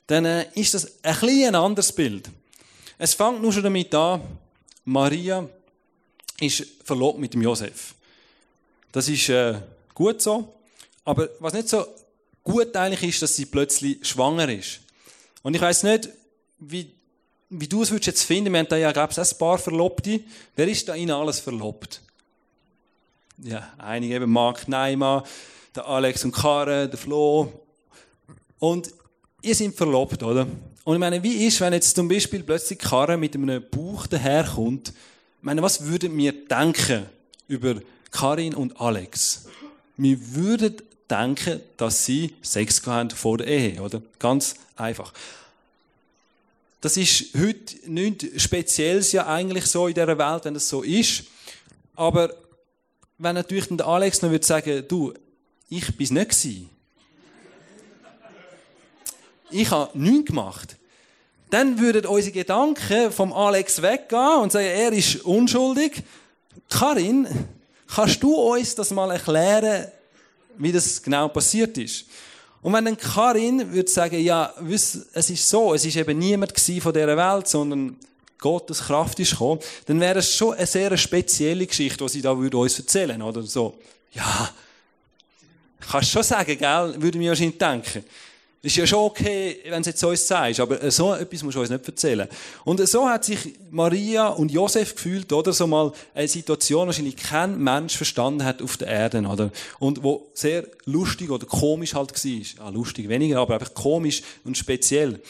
dann 0.08 0.24
äh, 0.24 0.46
ist 0.54 0.74
das 0.74 0.86
ein 1.02 1.14
bisschen 1.14 1.48
ein 1.48 1.54
anderes 1.54 1.92
Bild. 1.92 2.28
Es 2.98 3.14
fängt 3.14 3.40
nur 3.40 3.52
schon 3.52 3.62
damit 3.62 3.94
an, 3.94 4.20
Maria 4.84 5.48
ist 6.40 6.66
verlobt 6.84 7.20
mit 7.20 7.32
dem 7.32 7.42
Josef. 7.42 7.94
Das 8.90 9.08
ist 9.08 9.28
äh, 9.28 9.54
gut 9.94 10.20
so, 10.20 10.52
aber 11.04 11.28
was 11.38 11.52
nicht 11.52 11.68
so 11.68 11.86
gut 12.44 12.74
eigentlich 12.76 13.14
ist, 13.14 13.22
dass 13.22 13.36
sie 13.36 13.46
plötzlich 13.46 14.06
schwanger 14.06 14.48
ist. 14.48 14.80
Und 15.42 15.54
ich 15.54 15.60
weiß 15.60 15.84
nicht, 15.84 16.10
wie, 16.58 16.92
wie 17.48 17.68
du 17.68 17.82
es 17.82 17.90
würdest 17.90 18.06
jetzt 18.06 18.22
finden. 18.24 18.52
Wir 18.52 18.60
haben 18.60 18.68
da 18.68 18.76
ja, 18.76 18.92
glaube 18.92 19.12
ich, 19.12 19.18
ein 19.18 19.38
paar 19.38 19.58
Verlobte. 19.58 20.20
Wer 20.56 20.68
ist 20.68 20.88
da 20.88 20.94
ihnen 20.94 21.10
alles 21.10 21.40
verlobt? 21.40 22.00
Ja, 23.38 23.72
einige 23.78 24.14
eben 24.14 24.30
Mark 24.30 24.68
Neimann, 24.68 25.22
der 25.74 25.86
Alex 25.86 26.24
und 26.24 26.32
Karen, 26.32 26.90
der 26.90 26.98
Flo. 26.98 27.52
Und 28.58 28.92
ihr 29.40 29.54
seid 29.54 29.74
verlobt, 29.74 30.22
oder? 30.22 30.46
Und 30.84 30.94
ich 30.94 31.00
meine, 31.00 31.22
wie 31.22 31.46
ist, 31.46 31.60
wenn 31.60 31.72
jetzt 31.72 31.96
zum 31.96 32.08
Beispiel 32.08 32.42
plötzlich 32.42 32.78
Karen 32.78 33.20
mit 33.20 33.34
einem 33.34 33.62
Buch 33.70 34.06
daherkommt? 34.06 34.90
Ich 34.90 35.44
meine, 35.44 35.62
was 35.62 35.86
würden 35.86 36.16
wir 36.16 36.32
denken 36.46 37.06
über 37.48 37.76
Karin 38.10 38.54
und 38.54 38.78
Alex? 38.80 39.46
Wir 39.96 40.34
würden 40.34 40.76
denken, 41.10 41.60
dass 41.76 42.04
sie 42.04 42.34
Sex 42.42 42.86
haben 42.86 43.10
vor 43.10 43.38
der 43.38 43.46
Ehe, 43.46 43.82
oder? 43.82 44.00
Ganz 44.18 44.54
einfach. 44.76 45.12
Das 46.80 46.96
ist 46.96 47.34
heute 47.36 47.90
nichts 47.90 48.42
Spezielles 48.42 49.12
ja 49.12 49.26
eigentlich 49.26 49.66
so 49.66 49.86
in 49.86 49.94
dieser 49.94 50.16
Welt, 50.16 50.44
wenn 50.44 50.54
das 50.54 50.68
so 50.68 50.82
ist. 50.82 51.24
Aber 51.94 52.34
wenn 53.18 53.34
natürlich 53.34 53.68
der 53.68 53.86
Alex 53.86 54.22
noch 54.22 54.30
würde 54.30 54.46
sagen, 54.46 54.84
du, 54.88 55.12
ich 55.68 55.94
bin 55.96 56.04
es 56.04 56.10
nicht 56.10 56.30
gewesen. 56.30 56.70
Ich 59.50 59.70
habe 59.70 59.98
nichts 59.98 60.26
gemacht. 60.26 60.76
Dann 61.50 61.78
würden 61.80 62.06
unsere 62.06 62.32
Gedanken 62.32 63.10
vom 63.10 63.32
Alex 63.32 63.82
weggehen 63.82 64.40
und 64.40 64.52
sagen, 64.52 64.66
er 64.66 64.92
ist 64.92 65.24
unschuldig. 65.24 66.02
Karin, 66.70 67.26
kannst 67.94 68.22
du 68.22 68.34
uns 68.34 68.74
das 68.76 68.90
mal 68.92 69.10
erklären, 69.10 69.90
wie 70.60 70.72
das 70.72 71.02
genau 71.02 71.28
passiert 71.28 71.76
ist. 71.78 72.06
Und 72.62 72.72
wenn 72.74 72.84
dann 72.84 72.96
Karin 72.96 73.72
würde 73.72 73.90
sagen, 73.90 74.20
ja, 74.20 74.52
es 74.68 75.30
ist 75.30 75.48
so, 75.48 75.74
es 75.74 75.84
ist 75.84 75.96
eben 75.96 76.18
niemand 76.18 76.58
von 76.58 76.92
dieser 76.92 77.16
Welt, 77.16 77.48
sondern 77.48 77.96
Gottes 78.38 78.80
Kraft 78.80 79.18
ist 79.20 79.32
gekommen, 79.32 79.60
dann 79.86 79.98
wäre 80.00 80.18
es 80.18 80.34
schon 80.34 80.54
eine 80.54 80.66
sehr 80.66 80.96
spezielle 80.96 81.66
Geschichte, 81.66 82.04
die 82.04 82.10
sie 82.10 82.22
da 82.22 82.36
würde 82.36 82.58
uns 82.58 82.78
erzählen, 82.78 83.20
oder 83.20 83.42
so. 83.42 83.78
Ja, 84.12 84.50
kannst 85.90 86.10
schon 86.10 86.22
sagen, 86.22 86.56
gell, 86.56 86.94
würde 86.98 87.18
mir 87.18 87.30
wahrscheinlich 87.30 87.58
denken. 87.58 88.04
Ist 88.62 88.76
ja 88.76 88.86
schon 88.86 88.98
okay, 88.98 89.58
wenn 89.64 89.72
du 89.72 89.80
es 89.80 89.86
jetzt 89.86 90.04
uns 90.04 90.26
sagst, 90.26 90.60
aber 90.60 90.90
so 90.90 91.14
etwas 91.14 91.42
musst 91.42 91.56
du 91.56 91.60
uns 91.62 91.70
nicht 91.70 91.86
erzählen. 91.86 92.28
Und 92.64 92.86
so 92.86 93.08
hat 93.08 93.24
sich 93.24 93.54
Maria 93.70 94.28
und 94.28 94.50
Josef 94.50 94.94
gefühlt, 94.94 95.32
oder? 95.32 95.54
So 95.54 95.66
mal 95.66 95.92
eine 96.14 96.28
Situation, 96.28 96.86
wahrscheinlich 96.86 97.16
kein 97.16 97.58
Mensch 97.58 97.96
verstanden 97.96 98.44
hat 98.44 98.60
auf 98.60 98.76
der 98.76 98.88
Erde, 98.88 99.22
oder? 99.22 99.50
Und 99.78 100.02
wo 100.02 100.28
sehr 100.34 100.66
lustig 100.84 101.30
oder 101.30 101.46
komisch 101.46 101.94
halt 101.94 102.12
war. 102.12 102.66
Ah, 102.66 102.68
lustig 102.68 103.08
weniger, 103.08 103.38
aber 103.38 103.54
einfach 103.54 103.72
komisch 103.72 104.22
und 104.44 104.58
speziell. 104.58 105.22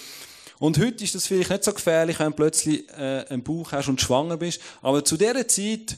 Und 0.58 0.78
heute 0.78 1.04
ist 1.04 1.14
das 1.14 1.28
vielleicht 1.28 1.50
nicht 1.50 1.62
so 1.62 1.72
gefährlich, 1.72 2.18
wenn 2.18 2.30
du 2.30 2.36
plötzlich 2.36 2.88
äh, 2.98 3.26
einen 3.28 3.44
Bauch 3.44 3.70
hast 3.70 3.88
und 3.88 4.00
schwanger 4.00 4.38
bist. 4.38 4.60
Aber 4.82 5.04
zu 5.04 5.16
dieser 5.16 5.46
Zeit 5.46 5.96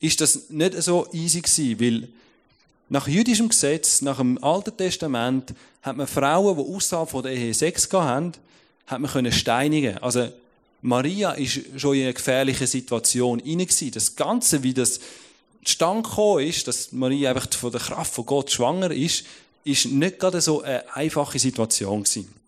ist 0.00 0.20
das 0.20 0.50
nicht 0.50 0.82
so 0.82 1.06
easy 1.12 1.42
gewesen, 1.42 1.80
weil 1.80 2.08
nach 2.90 3.06
jüdischem 3.06 3.48
Gesetz, 3.48 4.02
nach 4.02 4.18
dem 4.18 4.42
Alten 4.42 4.76
Testament, 4.76 5.54
hat 5.80 5.96
man 5.96 6.08
Frauen, 6.08 6.56
die 6.56 6.74
außerhalb 6.74 7.08
von 7.08 7.22
der 7.22 7.32
Ehe 7.32 7.54
Sex 7.54 7.88
haben, 7.92 8.32
hat 8.86 9.00
man 9.00 9.10
können 9.10 9.32
steinigen. 9.32 9.96
Also, 9.98 10.28
Maria 10.82 11.32
ist 11.32 11.60
schon 11.76 11.94
in 11.94 12.02
einer 12.02 12.12
gefährlichen 12.12 12.66
Situation 12.66 13.38
hinein 13.38 13.68
Das 13.92 14.16
Ganze, 14.16 14.62
wie 14.62 14.74
das 14.74 15.00
gekommen 15.62 16.46
ist, 16.46 16.66
dass 16.66 16.90
Maria 16.90 17.30
einfach 17.30 17.52
von 17.52 17.70
der 17.70 17.80
Kraft 17.80 18.12
von 18.12 18.26
Gott 18.26 18.50
schwanger 18.50 18.90
ist, 18.90 19.24
ist 19.62 19.86
nicht 19.86 20.18
gerade 20.18 20.40
so 20.40 20.62
eine 20.62 20.84
einfache 20.94 21.38
Situation 21.38 22.02
gewesen. 22.02 22.39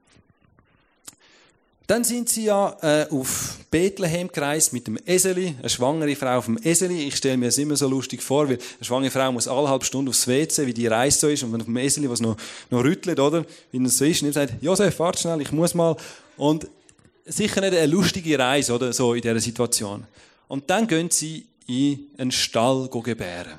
Dann 1.86 2.04
sind 2.04 2.28
sie 2.28 2.44
ja 2.44 2.76
äh, 2.80 3.06
auf 3.10 3.58
Bethlehem 3.70 4.28
gereist 4.28 4.72
mit 4.72 4.86
dem 4.86 4.98
Eseli, 5.04 5.56
eine 5.58 5.68
schwangere 5.68 6.14
Frau 6.14 6.38
auf 6.38 6.44
dem 6.44 6.56
Eseli. 6.58 7.08
Ich 7.08 7.16
stelle 7.16 7.36
mir 7.36 7.46
das 7.46 7.58
immer 7.58 7.76
so 7.76 7.88
lustig 7.88 8.22
vor, 8.22 8.48
weil 8.48 8.58
eine 8.58 8.84
schwangere 8.84 9.10
Frau 9.10 9.32
muss 9.32 9.48
alle 9.48 9.68
halbe 9.68 9.84
Stunde 9.84 10.10
aufs 10.10 10.28
WC, 10.28 10.66
wie 10.66 10.74
die 10.74 10.86
Reise 10.86 11.18
so 11.18 11.28
ist, 11.28 11.42
und 11.42 11.52
wenn 11.52 11.60
auf 11.60 11.66
dem 11.66 11.76
Eseli 11.76 12.08
was 12.08 12.20
noch, 12.20 12.36
noch 12.70 12.84
rüttelt, 12.84 13.18
oder? 13.18 13.44
Wie 13.72 13.82
das 13.82 13.98
so 13.98 14.04
ist, 14.04 14.22
und 14.22 14.28
ihm 14.28 14.32
sagt, 14.32 14.62
Josef, 14.62 14.98
warte 15.00 15.20
schnell, 15.20 15.40
ich 15.40 15.50
muss 15.50 15.74
mal. 15.74 15.96
Und 16.36 16.68
sicher 17.24 17.60
nicht 17.60 17.74
eine 17.74 17.86
lustige 17.86 18.38
Reise, 18.38 18.72
oder? 18.74 18.92
So 18.92 19.14
in 19.14 19.22
dieser 19.22 19.40
Situation. 19.40 20.04
Und 20.48 20.70
dann 20.70 20.86
gehen 20.86 21.10
sie 21.10 21.46
in 21.66 22.06
einen 22.16 22.32
Stall 22.32 22.88
gebären. 22.88 23.58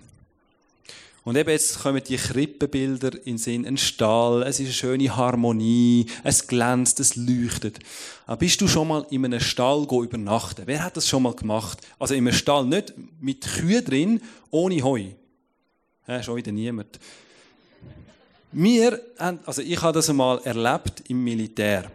Und 1.24 1.38
eben 1.38 1.50
jetzt 1.50 1.80
kommen 1.80 2.04
die 2.04 2.18
Krippenbilder 2.18 3.16
in 3.20 3.36
den 3.36 3.38
Sinn. 3.38 3.66
Ein 3.66 3.78
Stall, 3.78 4.44
es 4.44 4.60
ist 4.60 4.66
eine 4.66 4.74
schöne 4.74 5.16
Harmonie, 5.16 6.06
es 6.24 6.48
glänzt, 6.48 7.00
es 7.00 7.16
leuchtet. 7.16 7.80
Aber 8.26 8.38
bist 8.38 8.60
du 8.60 8.68
schon 8.68 8.90
mal 8.90 9.06
in 9.10 9.24
einem 9.24 9.40
Stall 9.40 9.88
übernachten? 9.90 10.64
Wer 10.66 10.84
hat 10.84 10.98
das 10.98 11.08
schon 11.08 11.24
mal 11.24 11.34
gemacht? 11.34 11.80
Also 11.98 12.14
in 12.14 12.28
einem 12.28 12.36
Stall, 12.36 12.66
nicht 12.66 12.94
mit 13.22 13.42
Kühen 13.42 13.86
drin, 13.86 14.22
ohne 14.52 14.84
Heu. 14.84 15.06
Ja, 16.08 16.22
schon 16.22 16.36
wieder 16.36 16.52
niemand. 16.52 17.00
Wir 18.52 19.02
haben, 19.18 19.40
also 19.46 19.62
ich 19.62 19.82
habe 19.82 19.94
das 19.94 20.10
einmal 20.10 20.42
erlebt 20.44 21.04
im 21.08 21.24
Militär. 21.24 21.90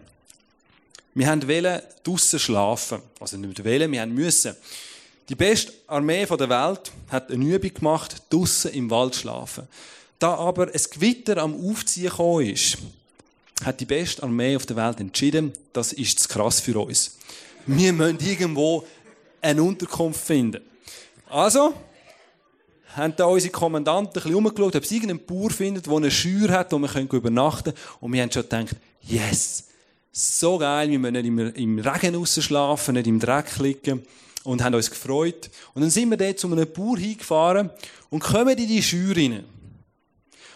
Wir 1.14 1.28
haben 1.28 1.40
draussen 2.02 2.38
schlafen. 2.38 3.02
Also 3.20 3.36
nicht 3.36 3.62
wollen, 3.62 3.92
wir 3.92 4.00
haben 4.00 4.14
müssen. 4.14 4.56
Die 5.28 5.34
beste 5.34 5.74
Armee 5.86 6.24
der 6.24 6.48
Welt 6.48 6.90
hat 7.10 7.30
eine 7.30 7.44
Übung 7.44 7.74
gemacht, 7.74 8.22
draussen 8.30 8.72
im 8.72 8.88
Wald 8.88 9.14
schlafen. 9.14 9.68
Da 10.18 10.34
aber 10.34 10.68
ein 10.68 10.80
Gewitter 10.90 11.36
am 11.36 11.54
Aufziehen 11.54 12.08
gekommen 12.08 12.46
ist, 12.46 12.78
hat 13.62 13.78
die 13.78 13.84
beste 13.84 14.22
Armee 14.22 14.56
auf 14.56 14.64
der 14.64 14.76
Welt 14.76 15.00
entschieden, 15.00 15.52
das 15.74 15.92
ist 15.92 16.20
zu 16.20 16.28
krass 16.28 16.60
für 16.60 16.80
uns. 16.80 17.18
Wir 17.66 17.92
müssen 17.92 18.18
irgendwo 18.20 18.86
eine 19.42 19.62
Unterkunft 19.62 20.24
finden. 20.24 20.62
Also, 21.28 21.74
haben 22.96 23.14
da 23.14 23.26
unsere 23.26 23.52
Kommandanten 23.52 24.08
ein 24.08 24.22
bisschen 24.22 24.34
umgeschaut, 24.34 24.76
ob 24.76 24.86
sie 24.86 24.96
irgendeinen 24.96 25.26
Bauer 25.26 25.50
findet, 25.50 25.86
der 25.86 25.94
eine 25.94 26.10
Schür 26.10 26.48
hat, 26.48 26.72
wo 26.72 26.78
wir 26.78 27.12
übernachten 27.12 27.74
können. 27.74 27.76
Und 28.00 28.12
wir 28.14 28.22
haben 28.22 28.32
schon 28.32 28.42
gedacht, 28.44 28.76
yes, 29.02 29.64
so 30.10 30.56
geil, 30.56 30.90
wir 30.90 30.98
müssen 30.98 31.12
nicht 31.12 31.26
im, 31.26 31.38
im 31.38 31.78
Regen 31.80 32.26
schlafen, 32.26 32.94
nicht 32.94 33.06
im 33.06 33.20
Dreck 33.20 33.58
liegen 33.58 34.02
und 34.48 34.64
haben 34.64 34.74
uns 34.74 34.90
gefreut. 34.90 35.50
Und 35.74 35.82
dann 35.82 35.90
sind 35.90 36.08
wir 36.08 36.16
dort 36.16 36.38
zu 36.38 36.50
einem 36.50 36.66
Bauer 36.72 36.96
hingefahren 36.96 37.70
und 38.08 38.20
kommen 38.20 38.56
in 38.56 38.66
die 38.66 38.82
Schür 38.82 39.14
rein. 39.14 39.44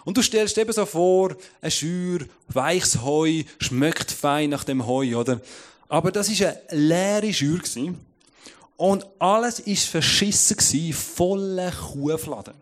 Und 0.05 0.17
du 0.17 0.23
stellst 0.23 0.57
dir 0.57 0.63
eben 0.63 0.73
so 0.73 0.87
vor, 0.87 1.37
eine 1.61 1.71
Schür, 1.71 2.21
weiches 2.49 3.03
Heu, 3.03 3.43
schmeckt 3.59 4.11
fein 4.11 4.49
nach 4.49 4.65
dem 4.65 4.87
Heu, 4.87 5.15
oder? 5.15 5.41
Aber 5.89 6.11
das 6.11 6.31
war 6.41 6.49
eine 6.49 6.59
leere 6.71 7.33
Schür. 7.35 7.61
Und 8.79 9.07
alles 9.19 9.67
war 9.67 9.77
verschissen, 9.77 10.93
voller 10.95 11.71
Kuhfladen. 11.71 12.55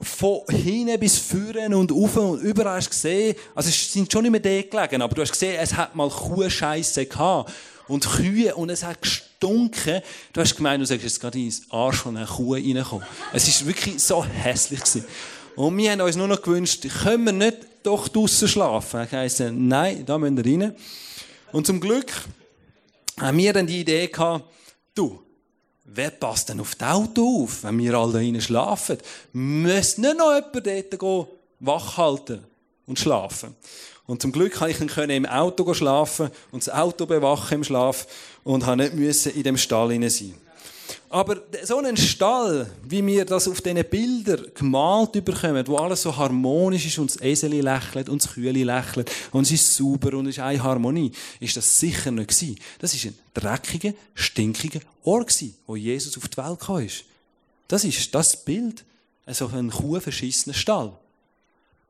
Von 0.00 0.42
hinten 0.48 1.00
bis 1.00 1.18
vorne 1.18 1.76
und 1.76 1.90
auf 1.90 2.16
und 2.16 2.40
überall 2.42 2.76
hast 2.76 2.86
du 2.86 2.90
gesehen, 2.90 3.36
also 3.54 3.70
es 3.70 3.92
sind 3.92 4.12
schon 4.12 4.22
nicht 4.22 4.30
mehr 4.30 4.40
dort 4.40 4.70
gelegen, 4.70 5.02
aber 5.02 5.14
du 5.14 5.22
hast 5.22 5.32
gesehen, 5.32 5.58
es 5.58 5.74
hat 5.74 5.96
mal 5.96 6.08
Kuhscheisse 6.10 7.06
gehabt. 7.06 7.50
Und 7.88 8.08
Kühe, 8.08 8.54
und 8.54 8.70
es 8.70 8.82
hat 8.82 9.00
gestunken. 9.00 10.00
Du 10.32 10.40
hast 10.40 10.56
gemeint, 10.56 10.82
du 10.82 10.86
sagst 10.86 11.04
jetzt 11.04 11.20
gerade 11.20 11.38
ins 11.38 11.62
Arsch 11.70 11.98
von 11.98 12.16
einer 12.16 12.26
Kuh 12.26 12.54
reinkommen. 12.54 13.06
Es 13.32 13.60
war 13.60 13.68
wirklich 13.68 14.02
so 14.02 14.24
hässlich 14.24 14.80
gewesen. 14.80 15.04
Und 15.54 15.76
wir 15.78 15.92
haben 15.92 16.00
uns 16.00 16.16
nur 16.16 16.28
noch 16.28 16.42
gewünscht, 16.42 16.86
können 17.02 17.24
wir 17.24 17.32
nicht 17.32 17.58
doch 17.82 18.08
draussen 18.08 18.48
schlafen? 18.48 19.04
Ich 19.04 19.12
heisse, 19.12 19.52
nein, 19.52 20.04
da 20.04 20.18
müssen 20.18 20.36
wir 20.36 20.44
rein. 20.44 20.76
Und 21.52 21.66
zum 21.66 21.80
Glück 21.80 22.12
haben 23.18 23.38
wir 23.38 23.52
dann 23.52 23.66
die 23.66 23.80
Idee 23.80 24.08
gehabt, 24.08 24.44
du, 24.94 25.22
wer 25.84 26.10
passt 26.10 26.48
denn 26.48 26.60
auf 26.60 26.74
das 26.74 26.88
Auto 26.88 27.44
auf, 27.44 27.62
wenn 27.62 27.78
wir 27.78 27.94
alle 27.94 28.32
da 28.32 28.40
schlafen? 28.40 28.98
Müsste 29.32 30.02
nicht 30.02 30.18
noch 30.18 30.34
jemand 30.34 30.66
dort 30.66 31.00
gehen, 31.00 31.26
wach 31.60 31.96
halten 31.96 32.44
und 32.86 32.98
schlafen. 32.98 33.54
Und 34.06 34.22
zum 34.22 34.32
Glück 34.32 34.54
konnte 34.54 34.84
ich 34.84 34.94
dann 34.94 35.10
im 35.10 35.26
Auto 35.26 35.72
schlafen 35.74 36.30
und 36.52 36.66
das 36.66 36.72
Auto 36.72 37.06
bewachen 37.06 37.54
im 37.54 37.64
Schlaf 37.64 38.06
und 38.44 38.64
habe 38.64 38.88
nicht 38.88 39.26
in 39.26 39.42
dem 39.42 39.56
Stall 39.56 39.90
sein. 40.10 40.34
Aber 41.08 41.40
so 41.64 41.78
ein 41.78 41.96
Stall, 41.96 42.70
wie 42.84 43.04
wir 43.04 43.24
das 43.24 43.48
auf 43.48 43.60
diesen 43.60 43.84
Bildern 43.84 44.46
gemalt 44.54 45.12
bekommen, 45.24 45.66
wo 45.66 45.76
alles 45.76 46.02
so 46.02 46.16
harmonisch 46.16 46.86
ist 46.86 46.98
und 46.98 47.10
das 47.10 47.20
Eseli 47.20 47.60
lächelt 47.60 48.08
und 48.08 48.22
das 48.22 48.32
Kühle 48.32 48.64
lächelt 48.64 49.10
und 49.32 49.42
es 49.42 49.52
ist 49.52 49.74
sauber 49.74 50.16
und 50.16 50.26
es 50.26 50.36
ist 50.36 50.42
eine 50.42 50.62
Harmonie, 50.62 51.12
ist 51.40 51.56
das 51.56 51.80
sicher 51.80 52.10
nicht 52.10 52.28
gewesen. 52.28 52.58
Das 52.78 52.94
ist 52.94 53.04
ein 53.04 53.18
dreckiger, 53.34 53.94
stinkiger 54.14 54.80
Ort 55.04 55.28
gewesen, 55.28 55.56
wo 55.66 55.76
Jesus 55.76 56.16
auf 56.16 56.28
die 56.28 56.36
Welt 56.36 56.60
kam. 56.60 56.86
Das 57.68 57.84
ist 57.84 58.14
das 58.14 58.44
Bild. 58.44 58.84
Also 59.24 59.48
ein 59.48 59.70
kuhverschissener 59.70 60.54
Stall. 60.54 60.92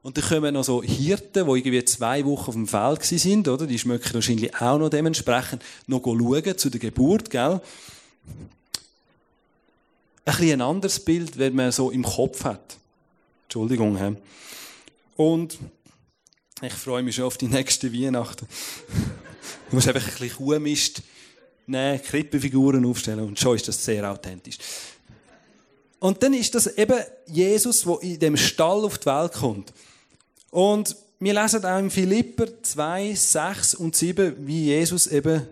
Und 0.07 0.17
dann 0.17 0.25
kommen 0.25 0.55
noch 0.55 0.63
so 0.63 0.85
Hirten, 0.85 1.47
die 1.47 1.59
irgendwie 1.59 1.85
zwei 1.85 2.25
Wochen 2.25 2.51
auf 2.51 2.55
dem 2.55 2.69
Feld 2.69 3.03
sind, 3.03 3.49
oder? 3.49 3.67
Die 3.67 3.77
schmecken 3.77 4.15
wahrscheinlich 4.15 4.55
auch 4.55 4.79
noch 4.79 4.89
dementsprechend 4.89 5.65
noch 5.89 6.01
schauen 6.05 6.57
zu 6.57 6.71
der 6.71 6.79
Geburt, 6.79 7.29
gell? 7.29 7.61
Ein 10.25 10.25
bisschen 10.25 10.53
ein 10.53 10.61
anderes 10.61 11.01
Bild, 11.01 11.37
wenn 11.39 11.57
man 11.57 11.73
so 11.73 11.91
im 11.91 12.05
Kopf 12.05 12.45
hat. 12.45 12.77
Entschuldigung, 13.47 13.99
he. 13.99 14.15
Und 15.17 15.59
ich 16.63 16.73
freue 16.73 17.03
mich 17.03 17.17
schon 17.17 17.25
auf 17.25 17.37
die 17.37 17.49
nächste 17.49 17.93
Weihnachten. 17.93 18.47
Du 19.71 19.75
musst 19.75 19.89
einfach 19.89 20.07
ein 20.07 20.07
bisschen 20.07 20.37
Kuhmist 20.37 21.03
nehmen, 21.67 22.01
Krippenfiguren 22.01 22.87
aufstellen 22.87 23.27
und 23.27 23.41
schon 23.41 23.57
ist 23.57 23.67
das 23.67 23.85
sehr 23.85 24.09
authentisch. 24.09 24.59
Und 25.99 26.23
dann 26.23 26.33
ist 26.33 26.55
das 26.55 26.69
eben 26.79 27.01
Jesus, 27.27 27.81
der 27.83 28.03
in 28.03 28.21
dem 28.21 28.37
Stall 28.37 28.85
auf 28.85 28.99
die 28.99 29.07
Welt 29.07 29.33
kommt. 29.33 29.73
Und 30.51 30.97
wir 31.19 31.35
lesen 31.35 31.65
auch 31.65 31.79
in 31.79 31.91
Philipper 31.91 32.47
2, 32.63 33.15
6 33.15 33.75
und 33.77 33.97
7, 33.97 34.35
wie 34.47 34.67
Jesus 34.67 35.07
eben 35.07 35.43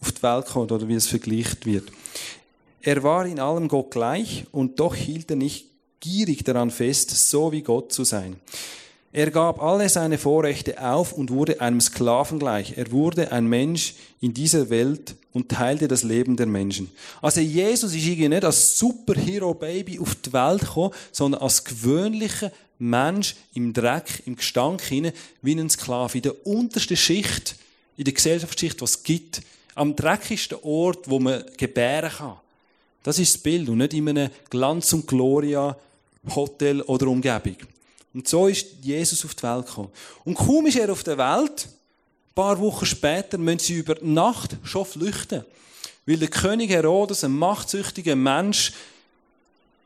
auf 0.00 0.12
die 0.12 0.22
Welt 0.22 0.46
kommt 0.46 0.72
oder 0.72 0.88
wie 0.88 0.94
es 0.94 1.06
vergleicht 1.06 1.66
wird. 1.66 1.90
Er 2.80 3.02
war 3.02 3.26
in 3.26 3.38
allem 3.38 3.68
Gott 3.68 3.90
gleich 3.90 4.44
und 4.50 4.80
doch 4.80 4.94
hielt 4.94 5.30
er 5.30 5.36
nicht 5.36 5.66
gierig 6.00 6.42
daran 6.44 6.70
fest, 6.70 7.10
so 7.10 7.52
wie 7.52 7.62
Gott 7.62 7.92
zu 7.92 8.04
sein. 8.04 8.36
Er 9.12 9.30
gab 9.30 9.62
alle 9.62 9.88
seine 9.90 10.16
Vorrechte 10.16 10.82
auf 10.82 11.12
und 11.12 11.30
wurde 11.30 11.60
einem 11.60 11.80
Sklaven 11.80 12.38
gleich. 12.38 12.78
Er 12.78 12.90
wurde 12.90 13.30
ein 13.30 13.46
Mensch 13.46 13.94
in 14.22 14.32
dieser 14.32 14.70
Welt 14.70 15.14
und 15.34 15.50
teilte 15.50 15.86
das 15.86 16.02
Leben 16.02 16.36
der 16.36 16.46
Menschen. 16.46 16.90
Also 17.20 17.42
Jesus 17.42 17.94
ist 17.94 18.06
irgendwie 18.06 18.30
nicht 18.30 18.44
als 18.44 18.78
Superhero-Baby 18.78 20.00
auf 20.00 20.14
die 20.14 20.32
Welt 20.32 20.62
gekommen, 20.62 20.94
sondern 21.12 21.42
als 21.42 21.62
gewöhnlicher 21.62 22.50
Mensch 22.82 23.36
im 23.54 23.72
Dreck, 23.72 24.22
im 24.26 24.34
Gestank 24.34 24.82
hinein, 24.82 25.12
wie 25.40 25.54
ein 25.54 25.70
Sklave. 25.70 26.18
In 26.18 26.22
der 26.22 26.46
untersten 26.46 26.96
Schicht, 26.96 27.54
in 27.96 28.04
der 28.04 28.12
Gesellschaftsschicht, 28.12 28.80
was 28.82 28.96
es 28.96 29.02
gibt. 29.04 29.42
Am 29.74 29.94
dreckigsten 29.94 30.58
Ort, 30.62 31.08
wo 31.08 31.20
man 31.20 31.44
gebären 31.56 32.10
kann. 32.10 32.36
Das 33.04 33.18
ist 33.18 33.34
das 33.34 33.42
Bild 33.42 33.68
und 33.68 33.78
nicht 33.78 33.94
in 33.94 34.08
einem 34.08 34.30
Glanz 34.50 34.92
und 34.92 35.06
Gloria 35.06 35.76
Hotel 36.34 36.82
oder 36.82 37.06
Umgebung. 37.06 37.56
Und 38.14 38.28
so 38.28 38.48
ist 38.48 38.66
Jesus 38.82 39.24
auf 39.24 39.34
die 39.34 39.42
Welt 39.44 39.66
gekommen. 39.66 39.90
Und 40.24 40.34
kaum 40.34 40.66
ist 40.66 40.76
er 40.76 40.90
auf 40.92 41.02
der 41.02 41.18
Welt, 41.18 41.68
ein 41.68 42.34
paar 42.34 42.58
Wochen 42.58 42.86
später 42.86 43.38
müssen 43.38 43.58
sie 43.60 43.74
über 43.74 43.96
Nacht 44.02 44.56
schon 44.64 44.84
flüchten. 44.84 45.44
Weil 46.04 46.16
der 46.16 46.28
König 46.28 46.70
Herodes, 46.70 47.24
ein 47.24 47.32
machtsüchtiger 47.32 48.16
Mensch, 48.16 48.72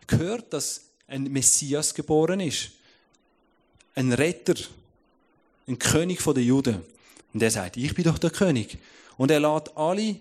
gehört, 0.07 0.53
dass 0.53 0.81
ein 1.09 1.25
Messias 1.25 1.95
geboren 1.95 2.41
ist 2.41 2.71
ein 3.97 4.13
Retter, 4.13 4.55
ein 5.67 5.79
König 5.79 6.23
der 6.23 6.43
Juden. 6.43 6.83
Und 7.35 7.43
er 7.43 7.51
sagt, 7.51 7.77
ich 7.77 7.95
bin 7.95 8.05
doch 8.05 8.19
der 8.19 8.31
König. 8.31 8.79
Und 9.17 9.31
er 9.31 9.41
lädt 9.41 9.77
alle 9.77 10.17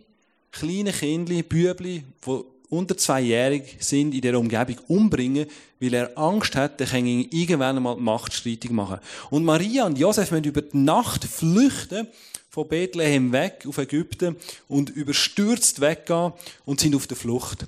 kleinen 0.51 0.93
Kinder, 0.93 1.43
Bübli, 1.43 2.03
die 2.25 2.43
unter 2.69 2.97
zweijährig 2.97 3.77
sind, 3.79 4.13
in 4.15 4.21
der 4.21 4.39
Umgebung 4.39 4.77
umbringen, 4.87 5.45
weil 5.79 5.93
er 5.93 6.17
Angst 6.17 6.55
hat, 6.55 6.81
er 6.81 6.87
kann 6.87 7.05
ihn 7.05 7.27
irgendwann 7.29 7.77
einmal 7.77 7.97
Machtstreitig 7.97 8.71
machen. 8.71 8.99
Und 9.29 9.45
Maria 9.45 9.85
und 9.85 9.99
Josef 9.99 10.31
müssen 10.31 10.45
über 10.45 10.61
die 10.61 10.77
Nacht 10.77 11.25
flüchten, 11.25 12.07
von 12.49 12.67
Bethlehem 12.69 13.33
weg 13.33 13.65
auf 13.67 13.77
Ägypten 13.77 14.37
und 14.69 14.89
überstürzt 14.89 15.81
weggehen 15.81 16.31
und 16.63 16.79
sind 16.79 16.95
auf 16.95 17.05
der 17.05 17.17
Flucht. 17.17 17.65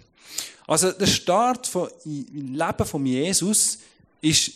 Also 0.65 0.91
der 0.91 1.07
Start 1.07 1.69
im 2.05 2.55
Leben 2.55 2.85
von 2.85 3.05
Jesus 3.05 3.79
ist 4.21 4.53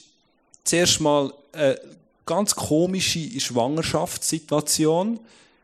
zuerst 0.64 1.02
mal 1.02 1.34
eine 1.54 1.80
ganz 2.26 2.56
komische 2.56 3.40
Schwangerschaftssituation. 3.40 5.20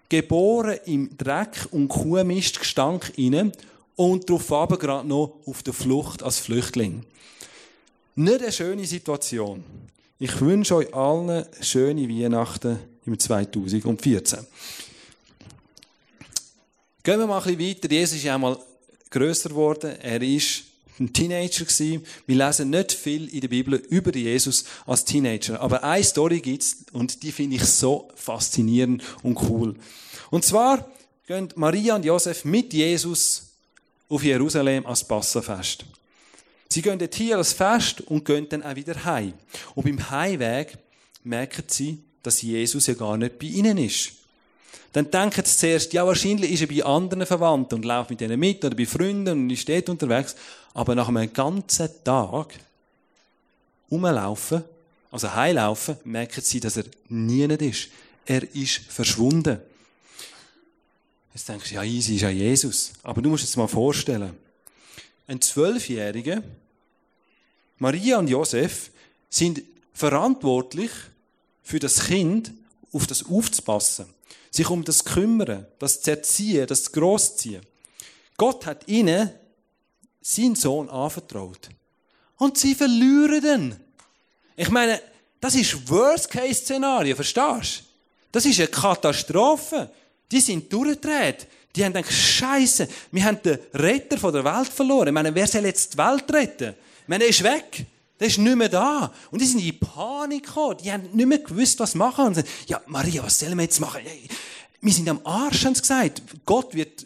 Geboren 0.10 0.79
im 0.86 1.17
Dreck 1.17 1.67
und 1.72 1.89
Kuhmist 1.89 2.60
Gestank 2.60 3.12
inne 3.17 3.51
und 3.98 4.29
darauf 4.29 4.48
gerade 4.79 5.08
noch 5.08 5.34
auf 5.46 5.63
der 5.63 5.74
Flucht 5.74 6.24
als 6.24 6.39
Flüchtling. 6.39 7.03
Nicht 8.15 8.41
eine 8.41 8.51
schöne 8.51 8.86
Situation. 8.86 9.63
Ich 10.17 10.39
wünsche 10.41 10.75
euch 10.75 10.94
allen 10.94 11.46
schöne 11.62 12.08
Weihnachten 12.10 12.79
im 13.06 13.20
2014. 13.20 14.39
Gehen 17.03 17.20
wir 17.20 17.27
mal 17.27 17.41
ein 17.41 17.58
bisschen 17.58 17.77
weiter. 17.77 17.91
Jesus 17.91 18.17
ist 18.17 18.27
einmal 18.27 18.58
grösser 19.10 19.50
geworden. 19.50 19.96
Er 20.01 20.22
ist 20.22 20.63
ein 21.00 21.13
Teenager 21.13 21.66
gewesen. 21.66 22.06
Wir 22.25 22.36
lesen 22.36 22.70
nicht 22.70 22.92
viel 22.92 23.27
in 23.27 23.42
der 23.42 23.48
Bibel 23.48 23.75
über 23.89 24.16
Jesus 24.16 24.66
als 24.86 25.06
Teenager. 25.06 25.62
Aber 25.62 25.84
eine 25.84 26.04
Story 26.04 26.39
gibt's 26.39 26.77
und 26.92 27.24
die 27.24 27.32
finde 27.32 27.58
ich 27.58 27.63
so 27.63 28.10
faszinierend 28.16 29.04
und 29.24 29.39
cool. 29.50 29.75
Und 30.30 30.44
zwar 30.46 30.89
gehen 31.27 31.50
Maria 31.56 31.96
und 31.96 32.06
Josef 32.06 32.46
mit 32.46 32.74
Jesus 32.74 33.48
auf 34.10 34.24
Jerusalem 34.24 34.86
als 34.86 35.04
Passafest. 35.04 35.86
Sie 36.70 36.82
gehen 36.82 37.00
dort 37.00 37.16
hier 37.16 37.38
als 37.38 37.54
Fest 37.54 38.01
und 38.01 38.25
gehen 38.25 38.48
dann 38.50 38.63
auch 38.63 38.75
wieder 38.75 39.04
heim. 39.06 39.34
Und 39.75 39.86
beim 39.86 40.10
Heimweg 40.10 40.77
merken 41.24 41.63
sie, 41.68 42.00
dass 42.24 42.42
Jesus 42.42 42.88
ja 42.88 42.94
gar 42.94 43.18
nicht 43.18 43.39
bei 43.39 43.48
ihnen 43.48 43.77
ist. 43.77 44.12
Dann 44.94 45.12
denken 45.12 45.44
sie 45.46 45.58
zuerst, 45.58 45.94
ja, 45.94 46.06
wahrscheinlich 46.08 46.51
ist 46.51 46.62
er 46.62 46.68
bei 46.68 46.84
anderen 46.84 47.25
Verwandten 47.25 47.75
und 47.75 47.86
läuft 47.86 48.10
mit 48.10 48.22
denen 48.22 48.39
mit 48.39 48.63
oder 48.66 48.75
bei 48.75 48.86
Freunden 48.86 49.44
und 49.44 49.50
ist 49.50 49.68
dort 49.70 49.89
unterwegs. 49.89 50.36
Aber 50.78 50.94
nach 50.94 51.08
einem 51.08 51.34
ganzen 51.34 51.90
Tag 52.04 52.54
rumlaufen, 53.90 54.64
also 55.10 55.34
heilaufen, 55.34 55.98
merken 56.04 56.40
sie, 56.40 56.60
dass 56.60 56.78
er 56.78 56.84
nie 57.10 57.46
ist. 57.46 57.90
Er 58.28 58.44
ist 58.54 58.82
verschwunden. 58.88 59.60
Jetzt 61.34 61.50
denkst 61.50 61.70
du, 61.70 61.76
ja, 61.76 61.84
easy 61.84 62.18
ist 62.18 62.22
ja 62.22 62.30
Jesus. 62.30 62.94
Aber 63.02 63.24
du 63.24 63.32
musst 63.32 63.44
es 63.44 63.58
mal 63.58 63.68
vorstellen. 63.68 64.38
Ein 65.26 65.42
Zwölfjähriger, 65.42 66.44
Maria 67.80 68.20
und 68.20 68.28
Josef, 68.28 68.92
sind 69.32 69.64
verantwortlich 69.94 70.92
für 71.64 71.80
das 71.80 72.06
Kind, 72.06 72.52
auf 72.92 73.08
das 73.08 73.26
aufzupassen. 73.26 74.06
Sich 74.52 74.70
um 74.70 74.84
das 74.84 75.04
kümmern, 75.04 75.66
das 75.80 76.04
zu 76.04 76.12
erziehen, 76.12 76.68
das 76.68 76.84
zu 76.84 76.92
großziehen. 76.92 77.64
Gott 78.38 78.68
hat 78.68 78.88
ihnen 78.88 79.32
seinen 80.28 80.56
Sohn 80.56 80.90
anvertraut. 80.90 81.70
Und 82.38 82.58
sie 82.58 82.76
verlieren 82.76 83.44
ihn. 83.44 83.76
Ich 84.58 84.70
meine, 84.70 85.02
das 85.40 85.56
ist 85.56 85.90
Worst-Case-Szenario, 85.90 87.16
verstehst 87.16 87.80
du? 87.80 87.84
Das 88.34 88.46
ist 88.46 88.60
eine 88.60 88.68
Katastrophe. 88.68 89.90
Die 90.30 90.42
sind 90.42 90.72
durchgedreht. 90.72 91.48
Die 91.76 91.86
haben 91.86 91.94
gedacht, 91.94 92.12
Scheiße, 92.12 92.88
wir 93.12 93.24
haben 93.24 93.42
den 93.42 93.58
Retter 93.74 94.18
von 94.18 94.34
der 94.34 94.44
Welt 94.44 94.68
verloren. 94.68 95.08
Ich 95.08 95.14
meine, 95.14 95.34
wer 95.34 95.48
soll 95.48 95.66
jetzt 95.66 95.94
die 95.94 95.98
Welt 95.98 96.26
retten? 96.34 96.76
Ich 97.04 97.08
meine, 97.08 97.24
er 97.24 97.30
ist 97.30 97.44
weg. 97.44 97.86
Der 98.20 98.28
ist 98.28 98.38
nicht 98.38 98.56
mehr 98.56 98.70
da. 98.70 99.14
Und 99.32 99.42
die 99.42 99.46
sind 99.46 99.62
in 99.62 99.80
Panik 99.80 100.46
gekommen. 100.46 100.78
Die 100.84 100.92
haben 100.92 101.10
nicht 101.14 101.26
mehr 101.28 101.40
gewusst, 101.40 101.80
was 101.80 101.96
machen. 101.96 102.26
Und 102.26 102.36
sagen, 102.36 102.48
ja, 102.66 102.82
Maria, 102.88 103.24
was 103.24 103.40
sollen 103.40 103.56
wir 103.56 103.64
jetzt 103.64 103.80
machen? 103.80 104.02
Wir 104.82 104.94
sind 104.94 105.08
am 105.08 105.22
Arsch, 105.24 105.66
haben 105.66 105.76
sie 105.76 105.82
gesagt. 105.82 106.22
Gott 106.46 106.74
wird 106.74 107.06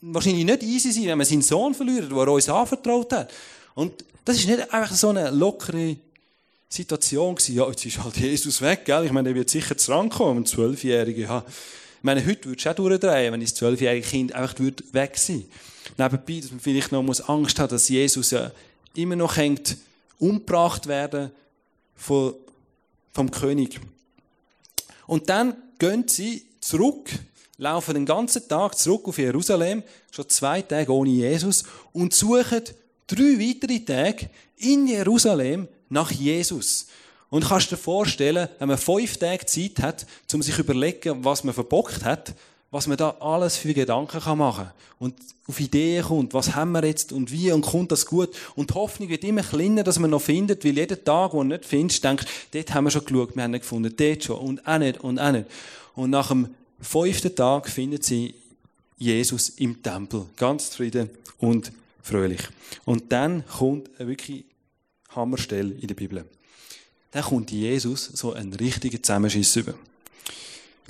wahrscheinlich 0.00 0.44
nicht 0.44 0.62
easy 0.62 0.92
sein, 0.92 1.06
wenn 1.06 1.18
wir 1.18 1.24
seinen 1.24 1.42
Sohn 1.42 1.74
verlieren, 1.74 2.08
der 2.08 2.28
uns 2.28 2.48
anvertraut 2.48 3.12
hat. 3.12 3.32
Und 3.74 4.04
das 4.24 4.36
ist 4.36 4.48
nicht 4.48 4.72
einfach 4.72 4.94
so 4.94 5.08
eine 5.08 5.30
lockere 5.30 5.96
Situation 6.68 7.34
gewesen. 7.34 7.56
Ja, 7.56 7.68
jetzt 7.68 7.84
ist 7.84 8.02
halt 8.02 8.16
Jesus 8.16 8.60
weg, 8.60 8.84
gell? 8.84 9.04
Ich 9.04 9.12
meine, 9.12 9.28
der 9.28 9.34
wird 9.34 9.50
sicher 9.50 9.76
zurückkommen, 9.76 10.42
ein 10.42 10.46
Zwölfjähriger. 10.46 11.20
Ja. 11.20 11.44
Ich 11.46 12.04
meine, 12.04 12.24
heute 12.24 12.48
würdest 12.48 12.66
du 12.66 12.70
auch 12.70 12.74
durchdrehen, 12.74 13.32
wenn 13.32 13.40
das 13.40 13.54
zwölfjährige 13.54 14.06
Kind 14.06 14.32
einfach 14.32 14.54
weg 14.92 15.16
sein 15.16 15.44
Nebenbei, 15.98 16.40
dass 16.40 16.50
man 16.50 16.60
vielleicht 16.60 16.92
noch 16.92 17.28
Angst 17.28 17.58
hat, 17.58 17.72
dass 17.72 17.88
Jesus 17.88 18.30
ja 18.30 18.50
immer 18.94 19.16
noch 19.16 19.36
hängt, 19.36 19.76
umgebracht 20.18 20.86
werden 20.86 21.30
von, 21.94 22.34
vom 23.12 23.30
König. 23.30 23.80
Und 25.06 25.28
dann 25.28 25.56
gehen 25.78 26.08
sie 26.08 26.46
zurück, 26.60 27.10
laufen 27.62 27.94
den 27.94 28.06
ganzen 28.06 28.46
Tag 28.48 28.76
zurück 28.76 29.06
auf 29.06 29.18
Jerusalem, 29.18 29.84
schon 30.10 30.28
zwei 30.28 30.62
Tage 30.62 30.92
ohne 30.92 31.10
Jesus, 31.10 31.62
und 31.92 32.12
suchen 32.12 32.62
drei 33.06 33.38
weitere 33.38 33.78
Tage 33.78 34.28
in 34.56 34.88
Jerusalem 34.88 35.68
nach 35.88 36.10
Jesus. 36.10 36.88
Und 37.30 37.46
kannst 37.46 37.70
dir 37.70 37.76
vorstellen, 37.76 38.48
wenn 38.58 38.68
man 38.68 38.78
fünf 38.78 39.16
Tage 39.16 39.46
Zeit 39.46 39.78
hat, 39.80 40.06
um 40.34 40.42
sich 40.42 40.56
zu 40.56 40.62
überlegen, 40.62 41.24
was 41.24 41.44
man 41.44 41.54
verbockt 41.54 42.04
hat, 42.04 42.34
was 42.72 42.88
man 42.88 42.96
da 42.96 43.10
alles 43.20 43.56
für 43.56 43.74
Gedanken 43.74 44.20
kann 44.20 44.38
machen 44.38 44.70
und 44.98 45.14
auf 45.46 45.60
Ideen 45.60 46.04
kommt, 46.04 46.34
was 46.34 46.54
haben 46.54 46.72
wir 46.72 46.84
jetzt 46.84 47.12
und 47.12 47.30
wie 47.30 47.52
und 47.52 47.62
kommt 47.62 47.92
das 47.92 48.06
gut 48.06 48.30
und 48.56 48.70
die 48.70 48.74
Hoffnung 48.74 49.08
wird 49.08 49.24
immer 49.24 49.42
kleiner, 49.42 49.84
dass 49.84 49.98
man 49.98 50.10
noch 50.10 50.22
findet, 50.22 50.64
weil 50.64 50.76
jeden 50.76 51.04
Tag, 51.04 51.32
wo 51.32 51.42
du 51.42 51.48
nicht 51.48 51.64
findest, 51.64 52.02
denkst, 52.02 52.24
dort 52.52 52.74
haben 52.74 52.84
wir 52.84 52.90
schon 52.90 53.04
geschaut, 53.04 53.36
wir 53.36 53.42
haben 53.44 53.50
nicht 53.52 53.60
gefunden, 53.60 53.94
dort 53.94 54.24
schon 54.24 54.38
und 54.38 54.66
auch 54.66 54.78
nicht 54.78 55.00
und 55.00 55.18
auch 55.18 55.32
nicht. 55.32 55.46
Und 55.94 56.10
nach 56.10 56.28
dem 56.28 56.48
fünften 56.82 57.34
Tag 57.34 57.68
findet 57.68 58.04
sie 58.04 58.34
Jesus 58.98 59.48
im 59.50 59.82
Tempel, 59.82 60.26
ganz 60.36 60.70
zufrieden 60.70 61.08
und 61.38 61.72
fröhlich. 62.02 62.42
Und 62.84 63.10
dann 63.10 63.46
kommt 63.46 63.88
eine 63.98 64.08
wirklich 64.08 64.44
Hammerstelle 65.14 65.72
in 65.74 65.88
der 65.88 65.94
Bibel 65.94 66.24
dann 67.12 67.22
kommt 67.22 67.50
Jesus 67.50 68.06
so 68.14 68.32
einen 68.32 68.54
richtigen 68.54 69.02
Zusammenschiss 69.02 69.56
über. 69.56 69.74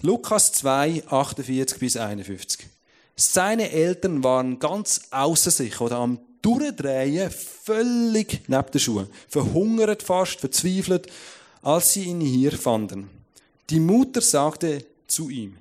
Lukas 0.00 0.52
2, 0.52 1.04
48 1.08 1.78
bis 1.78 1.96
51. 1.96 2.66
Seine 3.16 3.70
Eltern 3.70 4.24
waren 4.24 4.58
ganz 4.58 5.02
außer 5.10 5.50
sich 5.50 5.80
oder 5.80 5.96
am 5.98 6.18
Durchdrehen, 6.40 7.30
völlig 7.30 8.40
neben 8.48 8.70
den 8.70 8.80
Schuhen, 8.80 9.08
verhungert 9.28 10.02
fast, 10.02 10.40
verzweifelt, 10.40 11.08
als 11.60 11.92
sie 11.92 12.04
ihn 12.04 12.20
hier 12.20 12.52
fanden. 12.52 13.10
Die 13.70 13.78
Mutter 13.78 14.20
sagte 14.20 14.84
zu 15.06 15.28
ihm, 15.28 15.56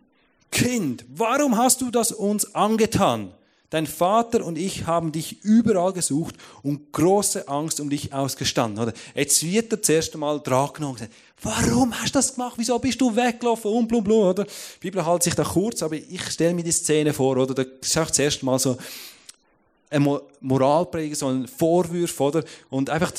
Kind, 0.52 1.06
warum 1.10 1.58
hast 1.58 1.82
du 1.82 1.90
das 1.90 2.12
uns 2.12 2.54
angetan? 2.54 3.34
Dein 3.70 3.88
Vater 3.88 4.46
und 4.46 4.58
ich 4.58 4.86
haben 4.86 5.14
dich 5.14 5.44
überall 5.44 5.94
gesucht 5.94 6.36
und 6.62 6.92
große 6.92 7.48
Angst 7.48 7.80
um 7.80 7.90
dich 7.90 8.14
ausgestanden. 8.14 8.84
Oder? 8.84 8.92
Jetzt 9.16 9.44
wird 9.44 9.72
er 9.72 9.82
zuerst 9.82 10.14
einmal 10.14 10.42
dran 10.42 10.72
genommen 10.74 10.92
und 10.92 11.00
gesagt, 11.00 11.14
warum 11.42 11.94
hast 11.94 12.14
du 12.14 12.20
das 12.20 12.36
gemacht? 12.36 12.56
Wieso 12.58 12.78
bist 12.80 13.00
du 13.00 13.16
weggelaufen? 13.16 13.72
Und 13.72 13.88
blum, 13.88 14.04
blum, 14.04 14.26
oder? 14.26 14.44
Die 14.44 14.50
Bibel 14.82 15.06
hält 15.06 15.24
sich 15.24 15.36
da 15.36 15.46
kurz, 15.46 15.82
aber 15.84 15.96
ich 15.96 16.22
stelle 16.30 16.54
mir 16.54 16.66
die 16.66 16.72
Szene 16.74 17.14
vor, 17.14 17.38
oder? 17.38 17.54
Da 17.56 17.64
ist 17.64 17.98
auch 17.98 18.12
zuerst 18.12 18.44
mal 18.44 18.60
so 18.60 18.78
ein 19.90 20.20
Moralprägung, 20.42 21.16
so 21.16 21.28
ein 21.28 21.48
Vorwurf, 21.48 22.20
oder? 22.20 22.44
Und 22.70 22.90
einfach, 22.90 23.14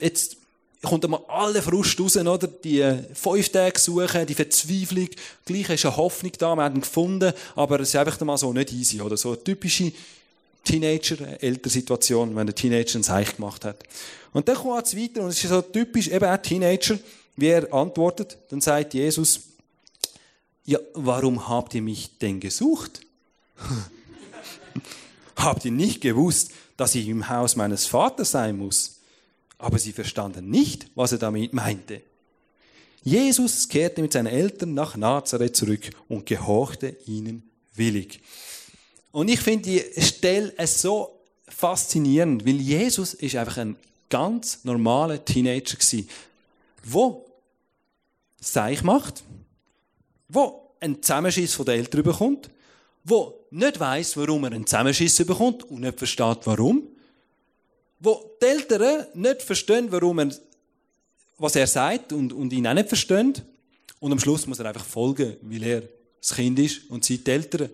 jetzt 0.00 0.38
kommt 0.84 1.04
einmal 1.04 1.24
alle 1.28 1.62
Frust 1.62 1.98
raus, 2.00 2.16
oder? 2.16 2.46
Die 2.48 2.80
äh, 2.80 3.02
fünf 3.14 3.48
Tage 3.48 3.78
suchen, 3.78 4.26
die 4.26 4.34
Verzweiflung. 4.34 5.08
Gleich 5.44 5.70
ist 5.70 5.84
eine 5.84 5.96
Hoffnung 5.96 6.32
da, 6.38 6.54
wir 6.54 6.62
haben 6.62 6.76
ihn 6.76 6.80
gefunden, 6.80 7.32
aber 7.54 7.80
es 7.80 7.88
ist 7.88 7.96
einfach 7.96 8.20
mal 8.20 8.36
so 8.36 8.52
nicht 8.52 8.72
easy, 8.72 9.00
oder? 9.00 9.16
So 9.16 9.30
eine 9.30 9.44
typische 9.44 9.92
Teenager-Elternsituation, 10.64 12.34
wenn 12.34 12.46
der 12.46 12.54
Teenager 12.54 12.98
ein 12.98 13.02
Seich 13.02 13.36
gemacht 13.36 13.64
hat. 13.64 13.82
Und 14.32 14.48
dann 14.48 14.56
kommt 14.56 14.86
es 14.86 14.96
weiter, 14.96 15.22
und 15.22 15.28
es 15.28 15.42
ist 15.42 15.50
so 15.50 15.62
typisch, 15.62 16.08
eben 16.08 16.24
auch 16.24 16.36
Teenager, 16.38 16.98
wie 17.36 17.48
er 17.48 17.72
antwortet, 17.72 18.36
dann 18.48 18.60
sagt 18.60 18.94
Jesus, 18.94 19.40
ja, 20.64 20.78
warum 20.94 21.48
habt 21.48 21.74
ihr 21.74 21.82
mich 21.82 22.18
denn 22.18 22.40
gesucht? 22.40 23.00
habt 25.36 25.64
ihr 25.64 25.72
nicht 25.72 26.00
gewusst, 26.00 26.52
dass 26.76 26.94
ich 26.94 27.08
im 27.08 27.28
Haus 27.28 27.56
meines 27.56 27.86
Vaters 27.86 28.30
sein 28.30 28.56
muss? 28.56 28.93
Aber 29.64 29.78
sie 29.78 29.92
verstanden 29.92 30.50
nicht, 30.50 30.88
was 30.94 31.12
er 31.12 31.18
damit 31.18 31.54
meinte. 31.54 32.02
Jesus 33.02 33.66
kehrte 33.66 34.02
mit 34.02 34.12
seinen 34.12 34.26
Eltern 34.26 34.74
nach 34.74 34.94
Nazareth 34.94 35.56
zurück 35.56 35.90
und 36.06 36.26
gehorchte 36.26 36.96
ihnen 37.06 37.42
willig. 37.74 38.20
Und 39.10 39.28
ich 39.28 39.40
finde 39.40 39.70
die 39.70 40.02
Stelle 40.02 40.52
so 40.66 41.18
faszinierend, 41.48 42.44
weil 42.46 42.60
Jesus 42.60 43.14
ist 43.14 43.36
einfach 43.36 43.56
ein 43.56 43.76
ganz 44.10 44.64
normaler 44.64 45.24
Teenager 45.24 45.76
gewesen, 45.76 46.08
wo 46.84 47.24
Seich 48.38 48.82
macht, 48.82 49.24
wo 50.28 50.74
einen 50.80 51.02
Zusammenschiss 51.02 51.54
von 51.54 51.64
den 51.64 51.78
Eltern 51.78 52.02
bekommt, 52.02 52.50
wo 53.02 53.46
nicht 53.50 53.80
weiß, 53.80 54.18
warum 54.18 54.44
er 54.44 54.52
einen 54.52 54.66
Zusammenschiss 54.66 55.24
bekommt 55.24 55.64
und 55.64 55.80
nicht 55.80 55.96
versteht, 55.96 56.40
warum, 56.44 56.88
wo 58.04 58.36
die 58.40 58.46
Eltern 58.46 59.06
nicht 59.14 59.42
verstehen, 59.42 59.90
warum 59.90 60.18
er, 60.20 60.28
was 61.38 61.56
er 61.56 61.66
sagt 61.66 62.12
und, 62.12 62.32
und 62.32 62.52
ihn 62.52 62.66
auch 62.66 62.74
nicht 62.74 62.88
verstehen. 62.88 63.34
Und 63.98 64.12
am 64.12 64.20
Schluss 64.20 64.46
muss 64.46 64.58
er 64.58 64.66
einfach 64.66 64.84
folgen, 64.84 65.36
weil 65.42 65.62
er 65.62 65.82
das 66.20 66.34
Kind 66.34 66.58
ist 66.58 66.90
und 66.90 67.04
sie 67.04 67.18
die 67.18 67.30
Eltern. 67.30 67.70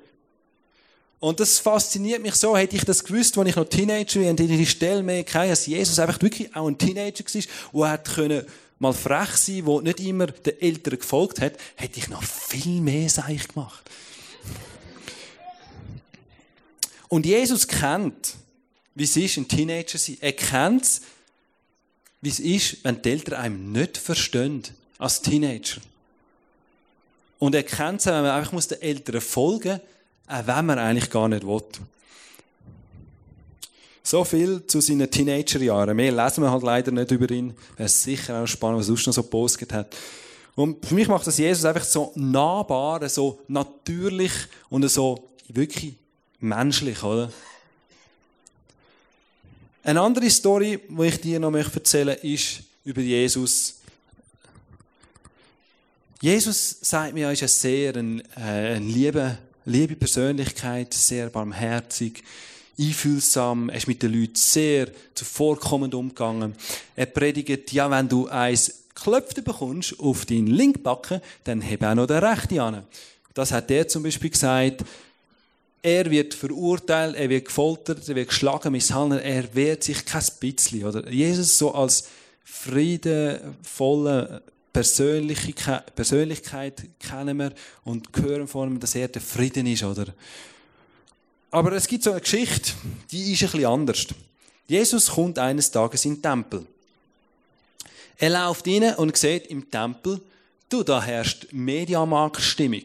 Und 1.19 1.39
das 1.41 1.59
fasziniert 1.59 2.23
mich 2.23 2.35
so. 2.35 2.57
Hätte 2.57 2.77
ich 2.77 2.85
das 2.85 3.05
gewusst, 3.05 3.37
als 3.37 3.49
ich 3.49 3.57
noch 3.57 3.69
Teenager 3.69 4.23
war 4.23 4.31
und 4.31 4.41
die 4.41 4.67
Stelle 4.67 5.03
mehr 5.03 5.25
hatte, 5.25 5.51
dass 5.51 5.67
Jesus 5.67 5.99
einfach 5.99 6.23
wirklich 6.23 6.55
auch 6.57 6.67
ein 6.67 6.79
Teenager 6.79 7.25
war, 7.25 7.83
der 7.83 7.93
hat 7.93 8.15
können 8.15 8.47
mal 8.79 8.95
frech 8.95 9.37
sein, 9.37 9.65
der 9.67 9.83
nicht 9.83 10.01
immer 10.01 10.29
den 10.29 10.61
Eltern 10.61 10.99
gefolgt 10.99 11.41
hat, 11.41 11.53
hätte 11.77 11.99
ich 11.99 12.09
noch 12.09 12.23
viel 12.23 12.81
mehr 12.81 13.11
Seich 13.11 13.49
gemacht. 13.49 13.83
Und 17.09 17.27
Jesus 17.27 17.69
kennt 17.69 18.37
wie 18.95 19.05
es 19.05 19.17
ist, 19.17 19.37
ein 19.37 19.49
Teenager 19.49 19.99
sein. 19.99 20.19
Er 20.21 20.33
kennt 20.33 20.83
es, 20.83 21.01
wie 22.21 22.29
es 22.29 22.41
ist, 22.41 22.85
wenn 22.85 23.01
die 23.01 23.11
Eltern 23.11 23.35
einem 23.35 23.73
nicht 23.73 23.97
verstehen, 23.97 24.63
als 24.99 25.23
Teenager. 25.23 25.81
Und 27.39 27.55
er 27.55 27.63
kennt 27.63 28.01
es, 28.01 28.07
wenn 28.07 28.23
man 28.23 28.27
einfach 28.27 28.67
den 28.67 28.83
Eltern 28.83 29.21
folgen 29.21 29.73
muss, 29.73 29.81
auch 30.29 30.47
wenn 30.47 30.67
man 30.67 30.79
eigentlich 30.79 31.11
gar 31.11 31.29
nicht 31.29 31.47
will. 31.47 31.63
So 34.03 34.25
viel 34.25 34.67
zu 34.67 34.81
seinen 34.81 35.11
Teenagerjahren. 35.11 35.97
Mehr 35.97 36.13
lesen 36.13 36.43
wir 36.43 36.51
halt 36.51 36.63
leider 36.63 36.91
nicht 36.91 37.11
über 37.11 37.31
ihn. 37.31 37.55
Ist 37.77 38.03
sicher 38.03 38.43
auch 38.43 38.47
spannend, 38.47 38.81
was 38.81 38.87
er 38.87 38.89
sonst 38.89 39.07
noch 39.07 39.15
so 39.15 39.23
gepostet 39.23 39.73
hat. 39.73 39.97
Und 40.55 40.85
für 40.85 40.95
mich 40.95 41.09
macht 41.09 41.27
das 41.27 41.39
Jesus 41.39 41.65
einfach 41.65 41.85
so 41.85 42.13
nahbar, 42.17 43.09
so 43.09 43.41
natürlich 43.49 44.33
und 44.69 44.89
so 44.89 45.31
wirklich 45.49 45.95
menschlich, 46.41 47.03
oder? 47.03 47.31
Eine 49.91 50.03
andere 50.03 50.31
Story, 50.31 50.79
die 50.89 51.05
ich 51.05 51.21
dir 51.21 51.41
noch 51.41 51.53
erzählen 51.53 52.07
möchte, 52.07 52.25
ist 52.25 52.63
über 52.85 53.01
Jesus. 53.01 53.81
Jesus 56.21 56.77
sagt 56.81 57.13
mir, 57.13 57.33
ist 57.33 57.43
ein 57.43 57.49
sehr 57.49 57.97
ein, 57.97 58.21
äh, 58.37 58.75
eine 58.77 58.87
liebe, 58.87 59.39
liebe 59.65 59.97
Persönlichkeit, 59.97 60.95
sehr 60.95 61.29
barmherzig, 61.29 62.23
einfühlsam, 62.79 63.69
er 63.69 63.79
ist 63.79 63.89
mit 63.89 64.01
den 64.01 64.13
Leuten 64.13 64.37
sehr 64.37 64.87
zuvorkommend 65.13 65.93
umgegangen. 65.93 66.55
Er 66.95 67.07
predigt, 67.07 67.73
ja, 67.73 67.91
wenn 67.91 68.09
du 68.09 68.29
eins 68.29 68.85
Klöpfte 68.95 69.43
bekommst 69.43 69.99
auf 69.99 70.25
deinen 70.25 70.47
Linkbacken, 70.47 71.21
dann 71.43 71.63
heb 71.63 71.83
auch 71.83 71.97
noch 71.97 72.07
den 72.07 72.19
rechten 72.19 72.61
an. 72.61 72.85
Das 73.35 73.51
hat 73.51 73.69
er 73.73 73.89
zum 73.89 74.05
Beispiel 74.05 74.31
gesagt. 74.31 74.85
Er 75.83 76.11
wird 76.11 76.35
verurteilt, 76.35 77.17
er 77.17 77.29
wird 77.29 77.47
gefoltert, 77.47 78.07
er 78.09 78.15
wird 78.15 78.29
geschlagen, 78.29 78.73
misshandelt, 78.73 79.25
er 79.25 79.55
wehrt 79.55 79.83
sich 79.83 80.05
kein 80.05 80.25
bisschen. 80.39 80.85
Oder? 80.85 81.11
Jesus 81.11 81.57
so 81.57 81.73
als 81.73 82.09
friedenvolle 82.45 84.43
Persönlichkeit, 84.73 85.95
Persönlichkeit 85.95 86.83
kennen 86.99 87.39
wir 87.39 87.53
und 87.85 88.09
hören 88.17 88.47
von 88.47 88.73
ihm, 88.73 88.81
dass 88.81 88.95
er 88.95 89.09
der 89.09 89.23
Frieden 89.23 89.67
ist, 89.67 89.83
oder? 89.83 90.07
Aber 91.51 91.73
es 91.73 91.89
gibt 91.89 92.05
so 92.05 92.13
eine 92.13 92.21
Geschichte, 92.21 92.73
die 93.11 93.33
ist 93.33 93.43
ein 93.43 93.51
bisschen 93.51 93.67
anders. 93.67 94.07
Jesus 94.69 95.09
kommt 95.09 95.39
eines 95.39 95.71
Tages 95.71 96.05
in 96.05 96.17
den 96.17 96.23
Tempel. 96.23 96.67
Er 98.19 98.31
läuft 98.31 98.69
rein 98.69 98.95
und 98.97 99.17
sieht 99.17 99.47
im 99.47 99.69
Tempel, 99.71 100.21
du, 100.73 100.83
da 100.83 101.03
herrscht 101.03 101.49
Mediamarktstimmung. 101.53 102.85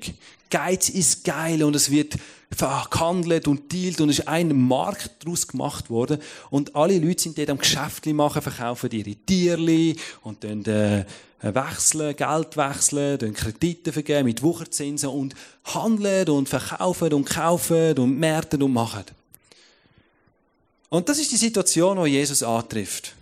Geiz 0.49 0.89
ist 0.89 1.23
geil 1.23 1.63
und 1.63 1.75
es 1.75 1.89
wird 1.89 2.15
verhandelt 2.51 3.47
und 3.47 3.71
dealt 3.71 3.99
und 4.01 4.09
es 4.09 4.19
ist 4.19 4.27
ein 4.27 4.55
Markt 4.55 5.11
daraus 5.19 5.47
gemacht 5.47 5.89
worden 5.89 6.19
und 6.49 6.75
alle 6.75 6.97
Leute 6.99 7.23
sind 7.23 7.37
dort 7.37 7.49
am 7.49 7.57
Geschäft 7.57 8.05
machen, 8.05 8.41
verkaufen 8.41 8.91
ihre 8.91 9.15
Tierli 9.15 9.97
und 10.21 10.43
dann 10.43 10.63
äh, 10.65 11.05
wechseln, 11.41 12.15
Geld 12.15 12.55
wechseln, 12.55 13.17
dann 13.17 13.33
Kredite 13.33 13.91
vergeben 13.91 14.25
mit 14.25 14.41
Wucherzinsen 14.41 15.09
und 15.09 15.35
handeln 15.65 16.29
und 16.29 16.47
verkaufen 16.47 17.13
und 17.13 17.25
kaufen 17.25 17.97
und 17.97 18.17
märten 18.17 18.63
und 18.63 18.73
machen. 18.73 19.05
Und 20.89 21.09
das 21.09 21.19
ist 21.19 21.31
die 21.31 21.37
Situation, 21.37 21.97
wo 21.97 22.05
Jesus 22.05 22.43
antrifft. 22.43 23.14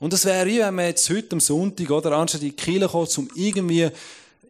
Und 0.00 0.12
das 0.12 0.24
wäre 0.24 0.46
wenn 0.46 0.74
man 0.74 0.86
jetzt 0.86 1.08
heute 1.10 1.32
am 1.32 1.40
Sonntag 1.40 1.90
oder 1.90 2.12
anstatt 2.12 2.40
in 2.40 2.48
die 2.48 2.56
Kirche 2.56 2.88
kommt, 2.88 3.16
um 3.18 3.28
irgendwie 3.34 3.88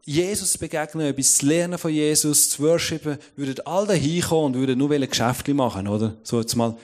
Jesus 0.07 0.53
zu 0.53 0.59
begegnen, 0.59 1.07
etwas 1.07 1.37
zu 1.37 1.47
lernen 1.47 1.77
von 1.77 1.93
Jesus, 1.93 2.51
zu 2.51 2.63
worshipen, 2.63 3.19
würden 3.37 3.67
alle 3.67 3.95
hinkommen 3.95 4.55
und 4.55 4.61
würden 4.61 4.79
nur 4.79 4.89
Geschäfte 5.09 5.53
machen, 5.53 5.89
oder? 5.89 6.15
So 6.23 6.41
jetzt 6.41 6.55
mal 6.57 6.77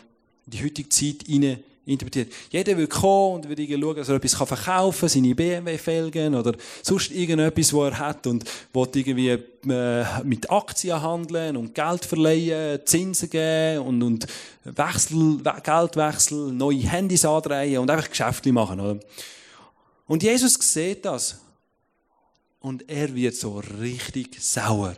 in 0.47 0.51
die 0.51 0.65
heutige 0.65 0.89
Zeit 0.89 1.25
hinein 1.27 1.61
interpretiert. 1.87 2.33
Jeder 2.51 2.77
will 2.77 2.89
kommen 2.89 3.37
und 3.37 3.49
will 3.49 3.81
schauen, 3.81 3.97
dass 3.97 4.09
er 4.09 4.17
etwas 4.17 4.35
verkaufen 4.35 5.01
kann, 5.01 5.09
seine 5.09 5.35
BMW-Felgen 5.35 6.35
oder 6.35 6.53
sonst 6.83 7.13
irgendetwas, 7.13 7.73
was 7.73 7.93
er 7.93 7.99
hat 7.99 8.27
und 8.27 8.45
will 8.73 8.89
irgendwie 8.93 9.39
äh, 9.71 10.05
mit 10.25 10.51
Aktien 10.51 11.01
handeln 11.01 11.57
und 11.57 11.75
Geld 11.75 12.05
verleihen, 12.05 12.81
Zinsen 12.85 13.31
geben 13.31 13.87
und, 13.87 14.03
und 14.03 14.27
Wechsel, 14.65 15.41
Geldwechsel, 15.63 16.53
neue 16.53 16.89
Handys 16.89 17.25
andrehen 17.25 17.79
und 17.79 17.91
einfach 17.91 18.11
Geschäfte 18.11 18.53
machen. 18.53 18.81
Oder? 18.81 19.01
Und 20.07 20.23
Jesus 20.23 20.55
sieht 20.55 21.05
das 21.05 21.39
und 22.61 22.89
er 22.89 23.15
wird 23.15 23.37
so 23.37 23.63
richtig 23.81 24.43
sauer. 24.43 24.97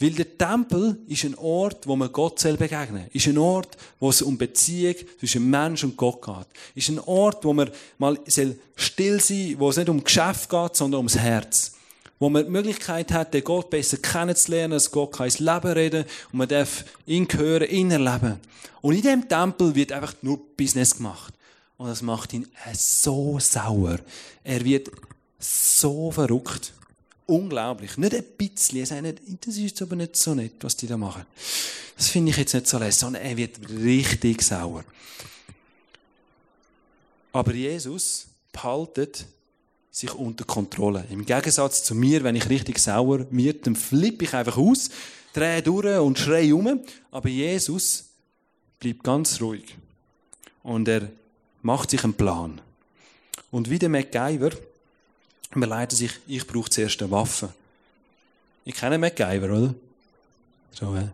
Weil 0.00 0.10
der 0.10 0.38
Tempel 0.38 0.96
ist 1.08 1.24
ein 1.24 1.36
Ort, 1.36 1.86
wo 1.86 1.96
man 1.96 2.12
Gott 2.12 2.38
soll 2.38 2.56
begegnen 2.56 3.06
Ist 3.12 3.26
ein 3.26 3.38
Ort, 3.38 3.76
wo 3.98 4.10
es 4.10 4.22
um 4.22 4.38
Beziehung 4.38 4.94
zwischen 5.18 5.50
Mensch 5.50 5.82
und 5.82 5.96
Gott 5.96 6.22
geht. 6.22 6.46
Ist 6.76 6.88
ein 6.88 7.00
Ort, 7.00 7.44
wo 7.44 7.52
man 7.52 7.70
mal 7.98 8.18
still 8.76 9.20
sein 9.20 9.56
wo 9.58 9.70
es 9.70 9.76
nicht 9.76 9.88
um 9.88 10.04
Geschäft 10.04 10.48
geht, 10.48 10.76
sondern 10.76 10.98
ums 10.98 11.18
Herz. 11.18 11.72
Wo 12.20 12.28
man 12.28 12.44
die 12.44 12.50
Möglichkeit 12.50 13.12
hat, 13.12 13.34
den 13.34 13.44
Gott 13.44 13.70
besser 13.70 13.96
kennenzulernen, 13.96 14.72
dass 14.72 14.90
Gott 14.90 15.12
kann 15.12 15.26
ins 15.26 15.40
Leben 15.40 15.72
reden 15.72 16.04
und 16.32 16.38
man 16.38 16.48
darf 16.48 16.84
ihn 17.06 17.26
hören, 17.30 17.68
ihn 17.68 17.90
erleben. 17.90 18.40
Und 18.80 18.94
in 18.94 19.02
dem 19.02 19.28
Tempel 19.28 19.74
wird 19.74 19.92
einfach 19.92 20.14
nur 20.22 20.38
Business 20.56 20.96
gemacht. 20.96 21.34
Und 21.76 21.88
das 21.88 22.02
macht 22.02 22.32
ihn 22.32 22.46
so 22.72 23.38
sauer. 23.40 23.98
Er 24.42 24.64
wird 24.64 24.90
so 25.38 26.10
verrückt. 26.10 26.72
Unglaublich. 27.28 27.98
Nicht 27.98 28.14
ein 28.14 28.24
bisschen. 28.38 28.90
Er 28.90 29.12
das 29.12 29.58
ist 29.58 29.82
aber 29.82 29.96
nicht 29.96 30.16
so 30.16 30.34
nett, 30.34 30.54
was 30.62 30.76
die 30.76 30.86
da 30.86 30.96
machen. 30.96 31.26
Das 31.94 32.08
finde 32.08 32.30
ich 32.30 32.38
jetzt 32.38 32.54
nicht 32.54 32.66
so 32.66 32.78
lässig, 32.78 33.00
sondern 33.00 33.22
er 33.22 33.36
wird 33.36 33.68
richtig 33.68 34.40
sauer. 34.40 34.82
Aber 37.30 37.52
Jesus 37.52 38.28
behaltet 38.50 39.26
sich 39.90 40.14
unter 40.14 40.46
Kontrolle. 40.46 41.04
Im 41.10 41.26
Gegensatz 41.26 41.84
zu 41.84 41.94
mir, 41.94 42.24
wenn 42.24 42.34
ich 42.34 42.48
richtig 42.48 42.78
sauer 42.78 43.26
wird, 43.30 43.66
dann 43.66 43.76
flippe 43.76 44.24
ich 44.24 44.32
einfach 44.32 44.56
aus, 44.56 44.88
drehe 45.34 45.60
durch 45.60 45.98
und 45.98 46.18
schreie 46.18 46.56
um. 46.56 46.80
Aber 47.10 47.28
Jesus 47.28 48.06
bleibt 48.80 49.04
ganz 49.04 49.38
ruhig. 49.42 49.76
Und 50.62 50.88
er 50.88 51.10
macht 51.60 51.90
sich 51.90 52.04
einen 52.04 52.14
Plan. 52.14 52.62
Und 53.50 53.68
wie 53.68 53.78
der 53.78 53.90
MacGyver 53.90 54.52
überlegt 55.54 55.92
sich, 55.92 56.12
ich 56.26 56.46
brauche 56.46 56.70
zuerst 56.70 57.00
eine 57.02 57.10
Waffe. 57.10 57.52
Ich 58.64 58.74
kenne 58.74 58.98
MacGyver, 58.98 59.46
oder? 59.46 59.74
So, 60.72 60.94
äh. 60.94 61.08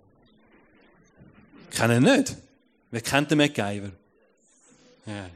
Ich 1.70 1.76
kenne 1.76 1.96
ihn 1.96 2.02
nicht. 2.02 2.36
Wer 2.90 3.00
kennt 3.00 3.30
den 3.30 3.38
MacGyver? 3.38 3.90
Ja. 5.06 5.30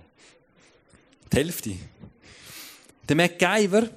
Die 1.33 1.37
Hälfte. 1.37 1.75
Der 3.09 3.17
MacGyver, 3.17 3.89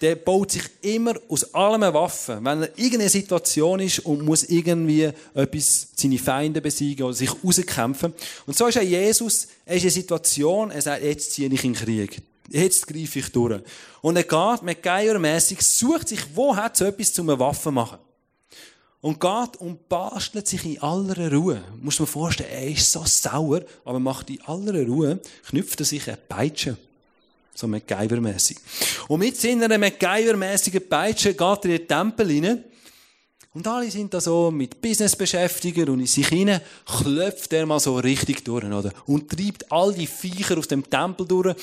der 0.00 0.16
baut 0.16 0.52
sich 0.52 0.64
immer 0.82 1.14
aus 1.28 1.54
allem 1.54 1.82
eine 1.82 1.94
Waffe. 1.94 2.38
Wenn 2.42 2.62
er 2.62 2.78
irgendeine 2.78 3.08
Situation 3.08 3.80
ist 3.80 4.00
und 4.00 4.22
muss 4.22 4.44
irgendwie 4.44 5.10
etwas, 5.34 5.88
seine 5.96 6.18
Feinde 6.18 6.60
besiegen 6.60 7.06
oder 7.06 7.14
sich 7.14 7.30
rauskämpfen. 7.42 8.12
Und 8.46 8.56
so 8.56 8.66
ist 8.66 8.78
auch 8.78 8.82
Jesus, 8.82 9.48
er 9.64 9.76
ist 9.76 9.82
in 9.82 9.88
einer 9.88 9.94
Situation, 9.94 10.70
er 10.70 10.82
sagt, 10.82 11.02
jetzt 11.02 11.32
ziehe 11.32 11.48
ich 11.48 11.64
in 11.64 11.72
den 11.72 11.82
Krieg. 11.82 12.22
Jetzt 12.50 12.86
greife 12.86 13.18
ich 13.18 13.32
durch. 13.32 13.60
Und 14.02 14.16
er 14.16 14.22
geht 14.22 14.62
MacGyver-mässig, 14.62 15.62
sucht 15.62 16.08
sich, 16.08 16.20
wo 16.34 16.54
hat 16.54 16.76
so 16.76 16.84
etwas 16.84 17.12
zum 17.12 17.26
Waffen 17.28 17.74
machen. 17.74 17.98
Und 19.00 19.20
geht 19.20 19.56
und 19.58 19.88
bastelt 19.88 20.46
sich 20.46 20.64
in 20.64 20.80
aller 20.80 21.30
Ruhe. 21.30 21.62
Muss 21.80 21.98
man 21.98 22.06
vorstellen, 22.06 22.50
er 22.50 22.68
ist 22.68 22.90
so 22.90 23.04
sauer, 23.04 23.62
aber 23.84 24.00
macht 24.00 24.30
in 24.30 24.40
aller 24.42 24.86
Ruhe, 24.86 25.20
knüpft 25.48 25.80
er 25.80 25.86
sich 25.86 26.08
eine 26.08 26.16
Peitsche. 26.16 26.76
So 27.54 27.66
MacGyver-mässig. 27.66 28.56
Und 29.08 29.20
mit 29.20 29.36
seiner 29.36 29.68
MacGyver-mässigen 29.78 30.88
Peitsche 30.88 31.34
geht 31.34 31.40
er 31.40 31.64
in 31.64 31.70
den 31.70 31.88
Tempel 31.88 32.26
rein. 32.26 32.64
Und 33.54 33.68
alle 33.68 33.88
sind 33.88 34.12
da 34.12 34.20
so 34.20 34.50
mit 34.50 34.80
Business 34.82 35.14
beschäftigt 35.14 35.88
und 35.88 36.00
in 36.00 36.06
sich 36.06 36.26
hinein 36.26 36.60
klopft 36.84 37.52
er 37.52 37.66
mal 37.66 37.78
so 37.78 37.96
richtig 37.96 38.44
durch, 38.44 38.64
oder? 38.64 38.92
Und 39.06 39.30
treibt 39.30 39.70
all 39.70 39.94
die 39.94 40.08
Viecher 40.08 40.58
aus 40.58 40.66
dem 40.66 40.88
Tempel 40.90 41.24
durch 41.24 41.54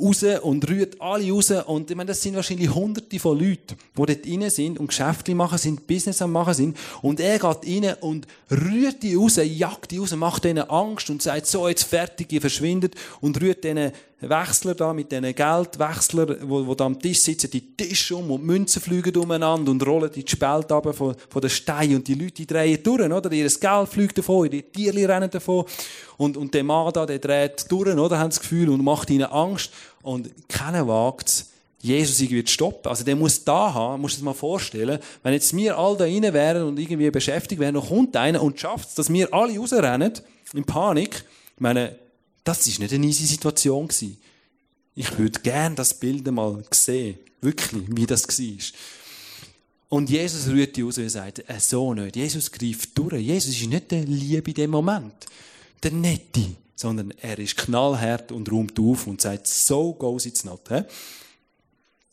raus 0.00 0.24
und 0.42 0.68
rührt 0.68 1.00
alle 1.00 1.30
raus. 1.30 1.50
Und 1.50 1.90
ich 1.90 1.96
meine, 1.96 2.08
das 2.08 2.22
sind 2.22 2.36
wahrscheinlich 2.36 2.74
hunderte 2.74 3.18
von 3.18 3.38
Leuten, 3.38 3.76
die 3.96 4.06
dort 4.06 4.26
rein 4.26 4.50
sind 4.50 4.78
und 4.78 4.88
Geschäfte 4.88 5.34
machen 5.34 5.58
sind, 5.58 5.86
Business 5.86 6.22
am 6.22 6.32
machen 6.32 6.54
sind. 6.54 6.76
Und 7.02 7.20
er 7.20 7.38
geht 7.38 7.44
rein 7.44 7.94
und 8.00 8.26
rührt 8.50 9.02
die 9.02 9.14
raus, 9.14 9.36
jagt 9.42 9.90
die 9.90 9.98
raus, 9.98 10.14
macht 10.14 10.44
ihnen 10.44 10.68
Angst 10.70 11.10
und 11.10 11.22
sagt, 11.22 11.46
so, 11.46 11.68
jetzt 11.68 11.84
fertig, 11.84 12.32
ihr 12.32 12.40
verschwindet 12.40 12.94
und 13.20 13.40
rührt 13.40 13.64
diesen 13.64 13.92
Wechsler 14.20 14.74
da 14.74 14.92
mit 14.92 15.12
diesen 15.12 15.32
Geldwechsler, 15.32 16.36
wo, 16.42 16.66
wo 16.66 16.74
da 16.74 16.86
am 16.86 16.98
Tisch 16.98 17.20
sitzen, 17.20 17.50
die 17.50 17.76
Tische 17.76 18.16
um 18.16 18.32
und 18.32 18.44
Münzen 18.44 18.82
fliegen 18.82 19.16
umeinander 19.16 19.70
und 19.70 19.86
rollen 19.86 20.10
die 20.12 20.24
Spalt 20.26 20.72
ab 20.72 20.92
von, 20.94 21.14
von 21.28 21.40
den 21.40 21.50
Steinen 21.50 21.96
und 21.96 22.08
die 22.08 22.14
Leute 22.14 22.44
drehen 22.44 22.82
durch, 22.82 23.00
oder? 23.00 23.30
Ihr 23.30 23.48
Geld 23.48 23.88
fliegt 23.88 24.18
davon, 24.18 24.50
die 24.50 24.62
Tiere 24.62 25.08
rennen 25.08 25.30
davon 25.30 25.64
und, 26.16 26.36
und 26.36 26.52
der 26.52 26.64
Mann 26.64 26.92
da, 26.92 27.06
der 27.06 27.20
dreht 27.20 27.70
durch, 27.70 27.96
oder? 27.96 28.18
Haben 28.18 28.30
das 28.30 28.40
Gefühl 28.40 28.70
und 28.70 28.82
macht 28.82 29.08
ihnen 29.10 29.26
Angst 29.26 29.70
und 30.02 30.30
keiner 30.48 30.88
wagt 30.88 31.28
es, 31.28 31.50
Jesus 31.80 32.20
irgendwie 32.20 32.42
zu 32.42 32.54
stoppen. 32.54 32.88
Also 32.88 33.04
der 33.04 33.14
muss 33.14 33.44
da 33.44 33.72
haben, 33.72 34.02
musst 34.02 34.20
du 34.20 34.24
mal 34.24 34.34
vorstellen, 34.34 34.98
wenn 35.22 35.32
jetzt 35.32 35.56
wir 35.56 35.78
alle 35.78 35.96
da 35.96 36.04
rein 36.04 36.34
wären 36.34 36.64
und 36.64 36.78
irgendwie 36.78 37.08
beschäftigt 37.10 37.60
wären, 37.60 37.74
dann 37.74 37.86
kommt 37.86 38.16
einer 38.16 38.42
und 38.42 38.58
schafft 38.58 38.88
es, 38.88 38.94
dass 38.96 39.12
wir 39.12 39.32
alle 39.32 39.56
rausrennen, 39.56 40.12
in 40.54 40.64
Panik. 40.64 41.24
Ich 41.54 41.60
meine, 41.60 41.96
das 42.48 42.66
ist 42.66 42.78
nicht 42.78 42.94
eine 42.94 43.06
easy 43.06 43.26
Situation. 43.26 43.90
Ich 44.94 45.18
würde 45.18 45.40
gerne 45.40 45.74
das 45.74 45.92
Bild 45.92 46.26
mal 46.30 46.64
sehen. 46.70 47.18
Wirklich, 47.42 47.84
wie 47.88 48.06
das 48.06 48.26
war. 48.26 48.64
Und 49.90 50.08
Jesus 50.08 50.48
rührt 50.48 50.74
die 50.74 50.82
aus 50.82 50.96
und 50.96 51.10
sagt, 51.10 51.40
äh, 51.40 51.60
so 51.60 51.92
nicht. 51.92 52.16
Jesus 52.16 52.50
greift 52.50 52.96
durch. 52.96 53.20
Jesus 53.20 53.54
ist 53.54 53.66
nicht 53.66 53.90
der 53.90 54.02
Liebe 54.02 54.50
in 54.50 54.54
dem 54.54 54.70
Moment. 54.70 55.26
Der 55.82 55.92
Nette. 55.92 56.56
Sondern 56.74 57.12
er 57.20 57.38
ist 57.38 57.56
knallhart 57.56 58.32
und 58.32 58.50
räumt 58.50 58.78
auf 58.80 59.06
und 59.06 59.20
sagt, 59.20 59.46
so 59.46 59.92
goes 59.92 60.24
it's 60.24 60.44
not. 60.44 60.62
He? 60.68 60.82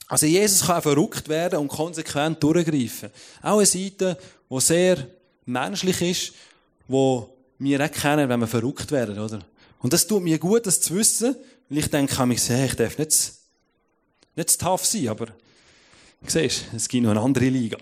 Also 0.08 0.26
Jesus 0.26 0.68
kann 0.68 0.82
verrückt 0.82 1.30
werden 1.30 1.60
und 1.60 1.70
konsequent 1.70 2.44
durchgreifen. 2.44 3.10
Auch 3.42 3.58
eine 3.58 3.66
Seite, 3.66 4.18
die 4.50 4.60
sehr 4.60 5.08
menschlich 5.46 6.02
ist, 6.02 6.34
wo 6.90 7.30
wir 7.58 7.80
auch 7.80 7.92
kennen, 7.92 8.28
wenn 8.28 8.40
wir 8.42 8.48
verrückt 8.48 8.92
werden, 8.92 9.18
oder? 9.18 9.40
Und 9.80 9.94
das 9.94 10.08
tut 10.08 10.24
mir 10.24 10.40
gut, 10.40 10.66
das 10.66 10.82
zu 10.82 10.96
wissen, 10.96 11.36
weil 11.70 11.78
ich 11.80 11.90
denke, 11.90 12.34
ich, 12.34 12.50
ich 12.50 12.76
darf 12.76 12.98
nicht, 12.98 13.34
nicht 14.36 14.50
zu 14.50 14.58
tough 14.58 14.86
sein, 14.86 15.08
aber 15.08 15.28
siehst, 16.26 16.66
es 16.76 16.88
gibt 16.88 17.04
noch 17.04 17.12
eine 17.12 17.22
andere 17.22 17.50
Liga. 17.50 17.78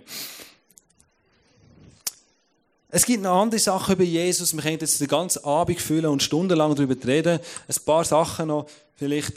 Es 2.95 3.05
gibt 3.05 3.23
noch 3.23 3.41
andere 3.41 3.59
Sachen 3.59 3.95
über 3.95 4.03
Jesus. 4.03 4.53
Wir 4.53 4.61
können 4.61 4.77
jetzt 4.79 5.01
den 5.01 5.07
ganzen 5.07 5.43
Abend 5.43 5.81
füllen 5.81 6.05
und 6.05 6.21
stundenlang 6.21 6.75
darüber 6.75 6.95
reden. 7.07 7.39
Ein 7.67 7.75
paar 7.85 8.05
Sachen 8.05 8.49
noch. 8.49 8.69
Vielleicht. 8.95 9.33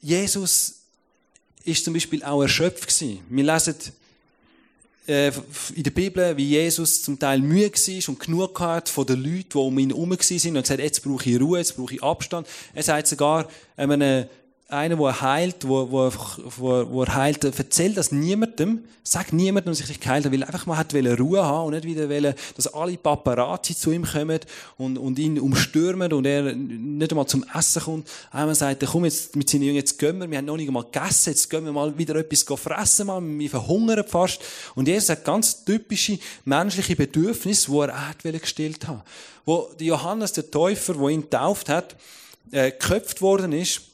Jesus 0.00 0.76
ist 1.64 1.84
zum 1.84 1.92
Beispiel 1.92 2.24
auch 2.24 2.40
erschöpft 2.40 2.88
gewesen. 2.88 3.20
Wir 3.28 3.44
lesen 3.44 3.74
in 5.06 5.82
der 5.82 5.90
Bibel, 5.90 6.36
wie 6.36 6.50
Jesus 6.50 7.02
zum 7.02 7.18
Teil 7.18 7.40
müde 7.40 7.72
war 7.72 8.08
und 8.08 8.20
genug 8.20 8.60
hatte 8.60 8.92
von 8.92 9.04
den 9.04 9.22
Leuten, 9.22 9.48
die 9.52 9.58
um 9.58 9.78
ihn 9.78 9.90
herum 9.90 10.10
waren. 10.10 10.56
Und 10.56 10.62
gesagt, 10.62 10.80
jetzt 10.80 11.02
brauche 11.02 11.28
ich 11.28 11.40
Ruhe, 11.40 11.58
jetzt 11.58 11.76
brauche 11.76 11.94
ich 11.94 12.02
Abstand. 12.02 12.46
Er 12.72 12.82
sagt 12.84 13.08
sogar 13.08 13.48
einem 13.76 14.26
einer, 14.72 14.96
der 14.96 15.20
heilt, 15.20 15.68
wo, 15.68 15.90
wo, 15.90 16.10
wo, 16.56 16.90
wo 16.90 17.02
er 17.02 17.14
heilt, 17.14 17.44
erzählt 17.44 17.96
das 17.96 18.12
niemandem, 18.12 18.84
sagt 19.02 19.32
niemandem, 19.32 19.72
dass 19.72 19.80
ich 19.80 19.86
dich 19.86 20.00
geheilt 20.00 20.24
habe, 20.24 20.34
weil 20.34 20.42
er 20.42 20.48
einfach 20.48 20.66
mal 20.66 20.76
hat 20.76 20.94
Ruhe 20.94 21.44
haben 21.44 21.66
und 21.66 21.74
nicht 21.74 21.84
wieder 21.84 22.08
wollen, 22.08 22.34
dass 22.56 22.72
alle 22.72 22.96
Paparazzi 22.96 23.76
zu 23.76 23.92
ihm 23.92 24.04
kommen 24.04 24.40
und, 24.78 24.98
und 24.98 25.18
ihn 25.18 25.38
umstürmen 25.38 26.12
und 26.12 26.26
er 26.26 26.54
nicht 26.54 27.12
einmal 27.12 27.26
zum 27.26 27.44
Essen 27.54 27.82
kommt. 27.82 28.08
Einmal 28.30 28.54
sagt 28.54 28.82
er, 28.82 28.88
komm 28.88 29.04
jetzt 29.04 29.36
mit 29.36 29.48
seinen 29.48 29.62
Jüngern, 29.62 29.76
jetzt 29.76 29.98
gehen 29.98 30.18
wir, 30.18 30.30
wir 30.30 30.38
haben 30.38 30.46
noch 30.46 30.56
nicht 30.56 30.68
einmal 30.68 30.84
gegessen, 30.84 31.30
jetzt 31.30 31.50
gehen 31.50 31.64
wir 31.64 31.72
mal 31.72 31.96
wieder 31.96 32.16
etwas 32.16 32.44
fressen, 32.58 33.06
mal, 33.06 33.22
wir 33.22 33.50
verhungern 33.50 34.04
fast. 34.06 34.40
Und 34.74 34.88
Jesus 34.88 35.10
hat 35.10 35.24
ganz 35.24 35.64
typische 35.64 36.18
menschliche 36.44 36.96
Bedürfnisse, 36.96 37.70
die 37.70 37.78
er 37.78 38.08
hat 38.08 38.22
gestillt 38.22 38.88
haben. 38.88 39.02
Wo 39.44 39.68
Johannes, 39.78 40.32
der 40.32 40.50
Täufer, 40.50 40.94
der 40.94 41.08
ihn 41.08 41.22
getauft 41.22 41.68
hat, 41.68 41.96
äh, 42.50 42.70
geköpft 42.70 43.20
worden 43.20 43.52
ist, 43.52 43.91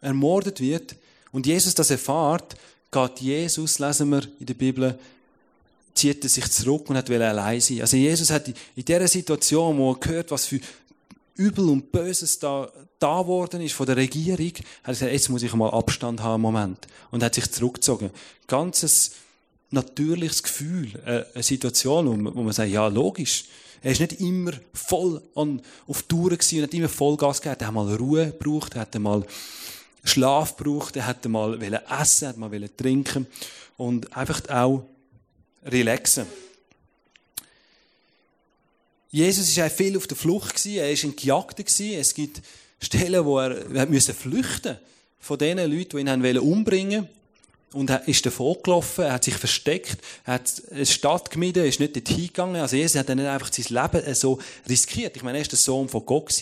ermordet 0.00 0.60
wird 0.60 0.96
und 1.32 1.46
Jesus 1.46 1.74
das 1.74 1.90
erfahrt, 1.90 2.56
geht 2.90 3.20
Jesus, 3.20 3.78
lesen 3.78 4.10
wir 4.10 4.22
in 4.40 4.46
der 4.46 4.54
Bibel, 4.54 4.98
zieht 5.94 6.22
er 6.24 6.30
sich 6.30 6.48
zurück 6.50 6.88
und 6.88 6.96
hat 6.96 7.10
allein 7.10 7.60
sein. 7.60 7.80
Also 7.80 7.96
Jesus 7.96 8.30
hat 8.30 8.48
in 8.48 8.84
dieser 8.84 9.08
Situation, 9.08 9.78
wo 9.78 9.92
er 9.92 9.98
gehört, 9.98 10.30
was 10.30 10.46
für 10.46 10.60
Übel 11.34 11.68
und 11.68 11.92
Böses 11.92 12.38
da, 12.38 12.70
da 12.98 13.26
worden 13.26 13.60
ist 13.60 13.74
von 13.74 13.86
der 13.86 13.96
Regierung, 13.96 14.52
hat 14.82 14.84
er 14.84 14.92
gesagt, 14.92 15.12
jetzt 15.12 15.28
muss 15.28 15.42
ich 15.42 15.54
mal 15.54 15.70
Abstand 15.70 16.20
haben, 16.20 16.42
Moment. 16.42 16.86
Und 17.10 17.22
hat 17.22 17.34
sich 17.34 17.50
zurückgezogen. 17.50 18.10
Ganzes 18.46 19.12
natürliches 19.70 20.42
Gefühl, 20.42 20.94
äh, 21.04 21.24
eine 21.34 21.42
Situation, 21.42 22.34
wo 22.34 22.42
man 22.42 22.52
sagt, 22.52 22.70
ja, 22.70 22.88
logisch. 22.88 23.44
Er 23.82 23.92
ist 23.92 24.00
nicht 24.00 24.20
immer 24.20 24.52
voll 24.72 25.22
an, 25.36 25.62
auf 25.86 26.02
Touren 26.02 26.36
gewesen 26.36 26.58
und 26.58 26.62
hat 26.64 26.74
immer 26.74 26.88
Vollgas 26.88 27.40
gegeben. 27.40 27.60
Er 27.60 27.66
hat 27.68 27.74
mal 27.74 27.94
Ruhe 27.94 28.26
gebraucht, 28.26 28.74
er 28.74 28.80
hat 28.80 28.98
mal 28.98 29.24
Schlaf 30.08 30.56
braucht, 30.56 30.96
er 30.96 31.06
hätte 31.06 31.28
mal 31.28 31.60
essen, 31.62 32.24
er 32.24 32.28
hätte 32.30 32.40
mal 32.40 32.68
trinken 32.76 33.26
und 33.76 34.16
einfach 34.16 34.48
auch 34.48 34.84
relaxen. 35.64 36.26
Jesus 39.10 39.56
war 39.56 39.70
viel 39.70 39.96
auf 39.96 40.06
der 40.06 40.16
Flucht 40.16 40.64
er 40.66 40.88
war 40.90 41.04
ein 41.04 41.16
Gejagter 41.16 41.64
Es 41.98 42.14
gibt 42.14 42.42
Stellen, 42.80 43.24
wo 43.24 43.38
er, 43.38 43.74
er 43.74 43.86
musste 43.86 44.14
flüchten 44.14 44.76
von 45.18 45.38
den 45.38 45.58
Leuten, 45.58 45.96
die 45.96 46.00
ihn 46.00 46.38
umbringen 46.38 47.02
wollten. 47.02 47.18
Und 47.72 47.90
er 47.90 48.06
ist 48.08 48.24
davon 48.24 48.56
gelaufen, 48.62 49.04
er 49.04 49.12
hat 49.14 49.24
sich 49.24 49.34
versteckt, 49.34 49.98
er 50.24 50.34
hat 50.34 50.62
eine 50.70 50.86
Stadt 50.86 51.30
gemieden, 51.30 51.66
ist 51.66 51.80
nicht 51.80 51.94
dorthin 51.94 52.28
gegangen. 52.28 52.56
Also 52.56 52.76
Jesus 52.76 52.98
hat 52.98 53.10
dann 53.10 53.18
nicht 53.18 53.26
einfach 53.26 53.52
sein 53.52 53.66
Leben 53.68 54.14
so 54.14 54.38
riskiert. 54.66 55.16
Ich 55.16 55.22
meine, 55.22 55.38
er 55.38 55.42
ist 55.42 55.52
der 55.52 55.58
Sohn 55.58 55.88
von 55.88 56.06
Gott 56.06 56.34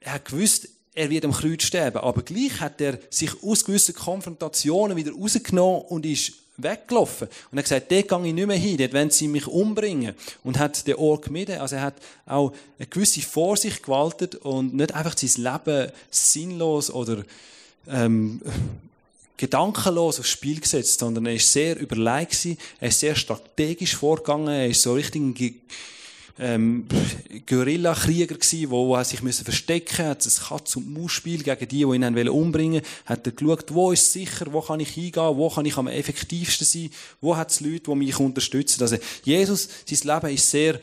Er 0.00 0.12
hat 0.12 0.26
gewusst, 0.26 0.68
er 0.94 1.10
wird 1.10 1.24
am 1.24 1.32
Kreuz 1.32 1.62
sterben. 1.64 1.98
Aber 1.98 2.22
gleich 2.22 2.60
hat 2.60 2.80
er 2.80 2.98
sich 3.10 3.30
aus 3.42 3.64
gewissen 3.64 3.94
Konfrontationen 3.94 4.96
wieder 4.96 5.12
rausgenommen 5.12 5.82
und 5.82 6.06
ist 6.06 6.32
weggelaufen. 6.56 7.28
Und 7.50 7.58
er 7.58 7.62
hat 7.62 7.64
gesagt, 7.64 7.90
dort 7.90 8.08
gehe 8.08 8.28
ich 8.28 8.34
nicht 8.34 8.46
mehr 8.46 8.56
hin, 8.56 8.76
dort 8.76 8.92
wollen 8.92 9.10
sie 9.10 9.28
mich 9.28 9.46
umbringen. 9.46 10.14
Und 10.44 10.58
hat 10.58 10.86
den 10.86 10.96
Ort 10.96 11.24
gemieden. 11.24 11.60
Also 11.60 11.76
er 11.76 11.82
hat 11.82 11.96
auch 12.26 12.52
eine 12.78 12.86
gewisse 12.86 13.22
Vorsicht 13.22 13.82
gewaltet 13.82 14.36
und 14.36 14.74
nicht 14.74 14.94
einfach 14.94 15.16
sein 15.18 15.42
Leben 15.42 15.90
sinnlos 16.10 16.90
oder 16.90 17.24
ähm, 17.88 18.40
gedankenlos 19.36 20.20
aufs 20.20 20.30
Spiel 20.30 20.60
gesetzt, 20.60 21.00
sondern 21.00 21.26
er 21.26 21.34
ist 21.34 21.52
sehr 21.52 21.78
überlegt 21.78 22.46
er 22.80 22.88
ist 22.88 23.00
sehr 23.00 23.16
strategisch 23.16 23.96
vorgegangen, 23.96 24.48
er 24.48 24.68
ist 24.68 24.82
so 24.82 24.94
richtig 24.94 25.20
ähm, 26.38 26.86
Guerillakrieger 27.46 28.36
gsi, 28.36 28.68
wo, 28.68 28.88
wo 28.88 29.02
sich 29.04 29.22
müssen 29.22 29.44
verstecken, 29.44 30.06
hat 30.06 30.26
ein 30.26 30.32
Katz- 30.48 30.76
und 30.76 30.92
Maus-Spiel 30.92 31.42
gegen 31.42 31.68
die, 31.68 31.78
die 31.78 31.82
ihn 31.82 32.04
haben 32.04 32.28
umbringen 32.28 32.82
hat 33.06 33.26
er 33.26 33.32
geschaut, 33.32 33.72
wo 33.72 33.92
ist 33.92 34.02
es 34.02 34.12
sicher, 34.12 34.46
wo 34.52 34.60
kann 34.60 34.80
ich 34.80 34.90
hingehen, 34.90 35.36
wo 35.36 35.48
kann 35.48 35.66
ich 35.66 35.76
am 35.76 35.86
effektivsten 35.86 36.66
sein, 36.66 36.90
wo 37.20 37.36
hat 37.36 37.50
es 37.50 37.60
Leute, 37.60 37.90
die 37.90 37.94
mich 37.94 38.18
unterstützen. 38.18 38.82
Also 38.82 38.96
Jesus, 39.22 39.68
sein 39.86 40.14
Leben 40.14 40.34
ist 40.34 40.50
sehr 40.50 40.80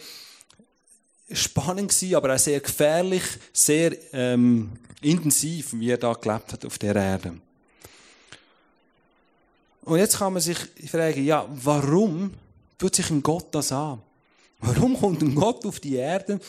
spannend 1.31 1.89
gewesen, 1.89 2.15
aber 2.15 2.35
auch 2.35 2.39
sehr 2.39 2.59
gefährlich, 2.59 3.23
sehr 3.51 3.95
ähm, 4.13 4.71
intensiv, 5.01 5.73
wie 5.73 5.89
er 5.89 5.97
da 5.97 6.13
gelebt 6.13 6.53
hat 6.53 6.65
auf 6.65 6.77
der 6.77 6.95
Erde. 6.95 7.33
Und 9.83 9.97
jetzt 9.97 10.17
kann 10.17 10.33
man 10.33 10.41
sich 10.41 10.57
fragen, 10.89 11.25
ja, 11.25 11.45
warum 11.49 12.33
tut 12.77 12.95
sich 12.95 13.09
ein 13.09 13.23
Gott 13.23 13.47
das 13.53 13.71
an? 13.71 14.01
Warum 14.61 14.97
kommt 14.97 15.21
ein 15.21 15.35
Gott 15.35 15.65
auf 15.65 15.79
die 15.79 15.95
Erde 15.95 16.39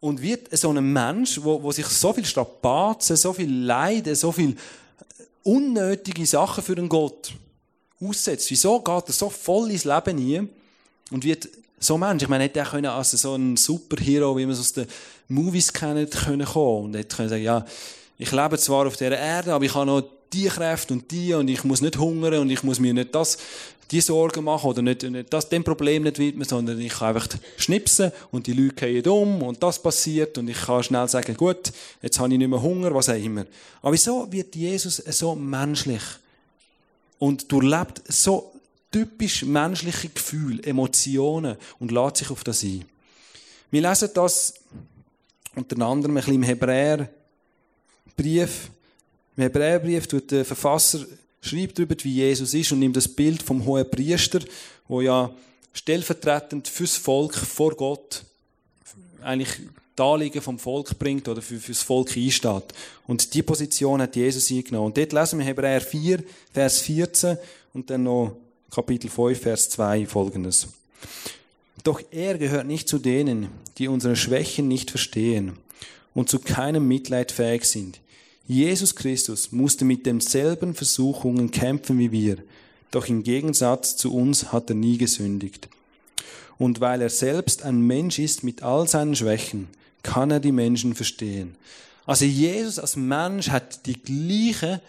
und 0.00 0.20
wird 0.20 0.56
so 0.56 0.70
ein 0.70 0.92
Mensch, 0.92 1.38
wo, 1.42 1.62
wo 1.62 1.72
sich 1.72 1.86
so 1.86 2.12
viel 2.12 2.24
Strapazen, 2.24 3.16
so 3.16 3.32
viel 3.32 3.52
Leiden, 3.52 4.14
so 4.14 4.32
viel 4.32 4.56
unnötige 5.42 6.26
Sachen 6.26 6.64
für 6.64 6.76
einen 6.76 6.88
Gott 6.88 7.32
aussetzt? 8.00 8.50
Wieso 8.50 8.80
geht 8.80 9.08
er 9.08 9.12
so 9.12 9.28
voll 9.28 9.70
ins 9.70 9.84
Leben 9.84 10.18
hin 10.18 10.48
und 11.10 11.24
wird 11.24 11.48
so 11.78 11.98
Mensch? 11.98 12.22
Ich 12.22 12.28
meine, 12.28 12.44
hätte 12.44 12.60
er 12.60 12.66
können 12.66 12.86
als 12.86 13.10
so 13.10 13.34
ein 13.34 13.56
Superhero, 13.56 14.36
wie 14.36 14.46
man 14.46 14.54
es 14.54 14.60
aus 14.60 14.72
den 14.72 14.86
Movies 15.28 15.72
kennt, 15.72 16.10
können 16.12 16.46
kommen 16.46 16.86
und 16.86 16.96
hätte 16.96 17.16
können 17.16 17.28
sagen, 17.28 17.42
ja, 17.42 17.64
ich 18.16 18.32
lebe 18.32 18.58
zwar 18.58 18.86
auf 18.86 18.96
dieser 18.96 19.18
Erde, 19.18 19.52
aber 19.52 19.64
ich 19.64 19.74
habe 19.74 19.86
noch 19.86 20.02
die 20.34 20.46
Kräfte 20.46 20.94
und 20.94 21.10
die 21.10 21.34
und 21.34 21.48
ich 21.48 21.64
muss 21.64 21.80
nicht 21.80 21.98
hungern 21.98 22.40
und 22.40 22.50
ich 22.50 22.62
muss 22.62 22.80
mir 22.80 22.92
nicht 22.92 23.14
das 23.14 23.38
die 23.90 24.00
Sorgen 24.00 24.44
machen 24.44 24.70
oder 24.70 24.82
nicht, 24.82 25.02
nicht 25.02 25.32
das, 25.32 25.48
dem 25.48 25.62
Problem 25.62 26.02
nicht 26.02 26.18
widmen, 26.18 26.48
sondern 26.48 26.80
ich 26.80 26.94
kann 26.94 27.14
einfach 27.14 27.28
schnipsen 27.56 28.12
und 28.30 28.46
die 28.46 28.52
Leute 28.52 28.74
gehen 28.74 29.06
um 29.06 29.42
und 29.42 29.62
das 29.62 29.80
passiert 29.80 30.38
und 30.38 30.48
ich 30.48 30.60
kann 30.60 30.82
schnell 30.82 31.06
sagen, 31.08 31.36
gut, 31.36 31.72
jetzt 32.02 32.18
habe 32.18 32.32
ich 32.32 32.38
nicht 32.38 32.48
mehr 32.48 32.62
Hunger, 32.62 32.94
was 32.94 33.08
auch 33.08 33.14
immer. 33.14 33.44
Aber 33.82 33.92
wieso 33.92 34.30
wird 34.32 34.56
Jesus 34.56 34.96
so 34.96 35.34
menschlich 35.34 36.02
und 37.18 37.50
durchlebt 37.52 38.02
so 38.08 38.52
typisch 38.90 39.44
menschliche 39.44 40.08
Gefühle, 40.08 40.62
Emotionen 40.62 41.56
und 41.78 41.92
lädt 41.92 42.16
sich 42.16 42.30
auf 42.30 42.44
das 42.44 42.62
ein? 42.62 42.84
Wir 43.70 43.82
lesen 43.82 44.10
das 44.14 44.54
unter 45.54 45.78
anderem 45.84 46.16
ein 46.16 46.16
bisschen 46.16 46.34
im 46.34 46.42
Hebräerbrief. 46.42 47.10
Im 49.36 49.42
Hebräerbrief 49.42 50.06
tut 50.06 50.30
der 50.30 50.44
Verfasser 50.44 51.06
schreibt 51.40 51.78
darüber, 51.78 51.96
wie 52.02 52.14
Jesus 52.14 52.54
ist 52.54 52.72
und 52.72 52.78
nimmt 52.78 52.96
das 52.96 53.08
Bild 53.08 53.42
vom 53.42 53.64
hohen 53.64 53.90
Priester, 53.90 54.40
wo 54.88 55.00
ja 55.00 55.30
stellvertretend 55.72 56.68
fürs 56.68 56.96
Volk 56.96 57.34
vor 57.34 57.74
Gott 57.74 58.24
eigentlich 59.22 59.60
die 59.96 60.02
Anliegen 60.02 60.40
vom 60.40 60.58
Volk 60.58 60.98
bringt 60.98 61.28
oder 61.28 61.40
für, 61.40 61.58
fürs 61.58 61.82
Volk 61.82 62.16
einsteht. 62.16 62.64
Und 63.06 63.32
die 63.34 63.42
Position 63.42 64.02
hat 64.02 64.16
Jesus 64.16 64.50
eingenommen. 64.50 64.86
Und 64.86 64.96
dort 64.96 65.12
lesen 65.12 65.38
wir 65.38 65.46
Hebräer 65.46 65.80
4, 65.80 66.22
Vers 66.52 66.80
14 66.80 67.38
und 67.72 67.90
dann 67.90 68.02
noch 68.02 68.36
Kapitel 68.70 69.08
5, 69.08 69.40
Vers 69.40 69.70
2 69.70 70.06
folgendes. 70.06 70.68
Doch 71.84 72.00
er 72.10 72.38
gehört 72.38 72.66
nicht 72.66 72.88
zu 72.88 72.98
denen, 72.98 73.48
die 73.78 73.88
unsere 73.88 74.16
Schwächen 74.16 74.68
nicht 74.68 74.90
verstehen 74.90 75.58
und 76.14 76.28
zu 76.28 76.38
keinem 76.38 76.88
Mitleid 76.88 77.30
fähig 77.30 77.64
sind. 77.64 78.00
Jesus 78.46 78.94
Christus 78.94 79.52
musste 79.52 79.84
mit 79.84 80.04
denselben 80.04 80.74
Versuchungen 80.74 81.50
kämpfen 81.50 81.98
wie 81.98 82.12
wir, 82.12 82.38
doch 82.90 83.06
im 83.06 83.22
Gegensatz 83.22 83.96
zu 83.96 84.14
uns 84.14 84.52
hat 84.52 84.70
er 84.70 84.76
nie 84.76 84.98
gesündigt. 84.98 85.68
Und 86.58 86.80
weil 86.80 87.02
er 87.02 87.10
selbst 87.10 87.62
ein 87.62 87.80
Mensch 87.80 88.18
ist 88.18 88.44
mit 88.44 88.62
all 88.62 88.86
seinen 88.86 89.16
Schwächen, 89.16 89.68
kann 90.02 90.30
er 90.30 90.40
die 90.40 90.52
Menschen 90.52 90.94
verstehen. 90.94 91.56
Also 92.06 92.26
Jesus 92.26 92.78
als 92.78 92.96
Mensch 92.96 93.48
hat 93.48 93.86
die 93.86 94.00
gleichen 94.00 94.80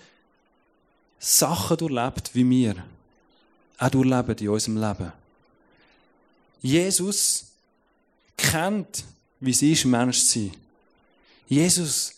Sachen 1.17 1.77
durchlebt 1.77 2.31
wie 2.33 2.47
wir. 2.49 2.75
Auch 3.77 3.89
durchlebt 3.89 4.41
in 4.41 4.49
unserem 4.49 4.77
Leben. 4.77 5.11
Jesus 6.61 7.45
kennt, 8.37 9.05
wie 9.39 9.51
es 9.51 9.61
ist, 9.61 9.85
Mensch 9.85 10.19
zu 10.19 10.39
sein. 10.39 10.51
Jesus 11.47 12.14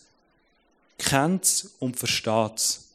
kennt 0.98 1.44
es 1.44 1.74
und 1.78 1.96
versteht 1.96 2.56
es. 2.56 2.88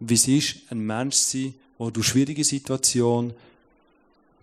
Wie 0.00 0.14
es 0.14 0.28
ist, 0.28 0.56
ein 0.70 0.80
Mensch 0.80 1.16
zu 1.16 1.38
sein, 1.38 1.54
der 1.78 1.90
durch 1.90 2.06
schwierige 2.08 2.44
Situationen 2.44 3.34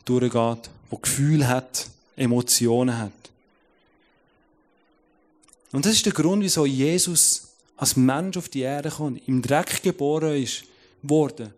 durchgeht, 0.05 0.69
der 0.91 0.99
Gefühle 1.01 1.47
hat, 1.47 1.89
Emotionen 2.15 2.97
hat. 2.97 3.11
Und 5.71 5.85
das 5.85 5.93
ist 5.93 6.05
der 6.05 6.13
Grund, 6.13 6.43
wieso 6.43 6.65
Jesus 6.65 7.49
als 7.75 7.95
Mensch 7.95 8.37
auf 8.37 8.49
die 8.49 8.61
Erde 8.61 8.89
kommt, 8.89 9.27
im 9.27 9.41
Dreck 9.41 9.81
geboren 9.81 10.41
ist, 10.41 10.63
worden, 11.01 11.53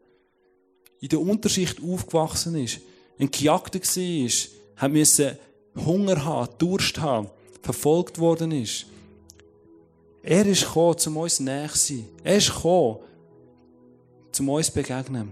in 1.01 1.09
der 1.09 1.19
Unterschicht 1.19 1.83
aufgewachsen 1.83 2.55
ist, 2.55 2.79
ein 3.19 3.29
Gejagter 3.29 3.79
war, 3.79 4.49
hat 4.77 5.37
Hunger 5.75 6.23
haben, 6.23 6.53
Durst 6.57 6.99
haben, 6.99 7.29
verfolgt 7.61 8.17
worden 8.17 8.51
ist. 8.51 8.85
Er 10.27 10.43
ist 10.47 10.65
gekommen, 10.65 10.97
um 11.05 11.17
uns 11.17 11.39
näher 11.39 11.69
sein. 11.69 12.07
Er 12.23 12.37
ist 12.37 12.53
gekommen, 12.53 12.97
um 14.39 14.49
uns 14.49 14.67
zu 14.67 14.73
begegnen. 14.73 15.29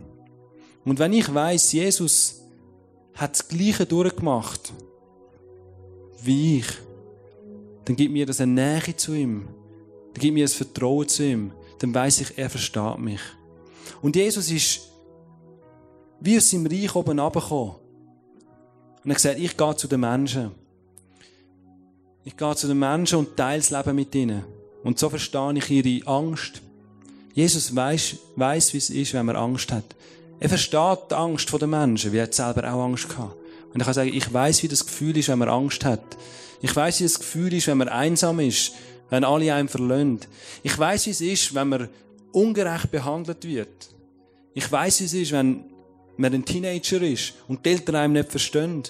Und 0.86 1.00
wenn 1.00 1.14
ich 1.14 1.34
weiss, 1.34 1.72
Jesus 1.72 2.42
hat 3.16 3.32
das 3.32 3.48
Gleiche 3.48 3.88
durchgemacht 3.88 4.72
wie 6.22 6.60
ich, 6.60 6.68
dann 7.86 7.96
gibt 7.96 8.14
mir 8.14 8.26
das 8.26 8.40
eine 8.40 8.54
Nähe 8.54 8.96
zu 8.96 9.14
ihm. 9.14 9.48
Dann 10.14 10.22
gibt 10.22 10.34
mir 10.36 10.46
das 10.46 10.54
Vertrauen 10.54 11.08
zu 11.08 11.24
ihm. 11.24 11.52
Dann 11.80 11.94
weiß 11.94 12.22
ich, 12.22 12.38
er 12.38 12.50
versteht 12.50 13.00
mich. 13.00 13.20
Und 14.02 14.16
Jesus 14.16 14.50
ist 14.52 14.82
wie 16.20 16.38
aus 16.38 16.50
seinem 16.50 16.68
Reich 16.68 16.96
oben 16.96 17.20
runtergekommen. 17.20 17.74
Und 19.04 19.12
er 19.12 19.16
gesagt, 19.16 19.40
ich 19.40 19.58
gehe 19.58 19.76
zu 19.76 19.88
den 19.88 20.00
Menschen. 20.00 20.52
Ich 22.24 22.38
gehe 22.38 22.56
zu 22.56 22.68
den 22.68 22.80
Menschen 22.80 23.20
und 23.20 23.36
teile 23.36 23.60
das 23.60 23.72
Leben 23.72 23.96
mit 23.96 24.16
ihnen. 24.16 24.53
Und 24.84 25.00
so 25.00 25.10
verstehe 25.10 25.54
ich 25.58 25.70
ihre 25.70 26.08
Angst. 26.08 26.62
Jesus 27.34 27.76
weiß, 27.76 28.18
weiß, 28.36 28.74
wie 28.74 28.78
es 28.78 28.90
ist, 28.90 29.14
wenn 29.14 29.26
man 29.26 29.36
Angst 29.36 29.72
hat. 29.72 29.96
Er 30.40 30.50
versteht 30.50 31.00
die 31.10 31.16
Angst 31.16 31.52
der 31.52 31.68
Menschen, 31.68 32.12
wie 32.12 32.18
er 32.18 32.32
selber 32.32 32.72
auch 32.72 32.84
Angst 32.84 33.10
gehabt. 33.10 33.36
Und 33.74 33.80
ich 33.80 33.86
kann 33.86 33.94
sagen, 33.94 34.14
ich 34.14 34.32
weiß, 34.32 34.62
wie 34.62 34.68
das 34.68 34.86
Gefühl 34.86 35.18
ist, 35.18 35.30
wenn 35.30 35.40
man 35.40 35.50
Angst 35.50 35.84
hat. 35.86 36.18
Ich 36.62 36.76
weiß, 36.76 37.00
wie 37.00 37.04
das 37.04 37.18
Gefühl 37.20 37.54
ist, 37.54 37.68
wenn 37.68 37.78
man 37.78 37.90
einsam 37.90 38.40
ist, 38.40 38.74
wenn 39.10 39.24
alle 39.24 39.54
einem 39.54 39.68
verlassen. 39.68 40.20
Ich 40.62 40.78
weiß, 40.78 41.08
wie 41.08 41.12
es 41.12 41.22
ist, 41.22 41.56
wenn 41.56 41.70
man 41.70 41.90
ungerecht 42.32 42.92
behandelt 42.92 43.46
wird. 43.46 43.90
Ich 44.54 44.72
weiß, 44.72 45.00
wie 45.00 45.06
es 45.06 45.14
ist, 45.14 45.32
wenn 45.32 45.66
man 46.18 46.34
ein 46.34 46.46
Teenager 46.46 47.02
ist 47.02 47.34
und 47.48 47.66
die 47.66 47.72
Eltern 47.72 47.96
einem 47.96 48.14
nicht 48.14 48.30
verstehen. 48.30 48.84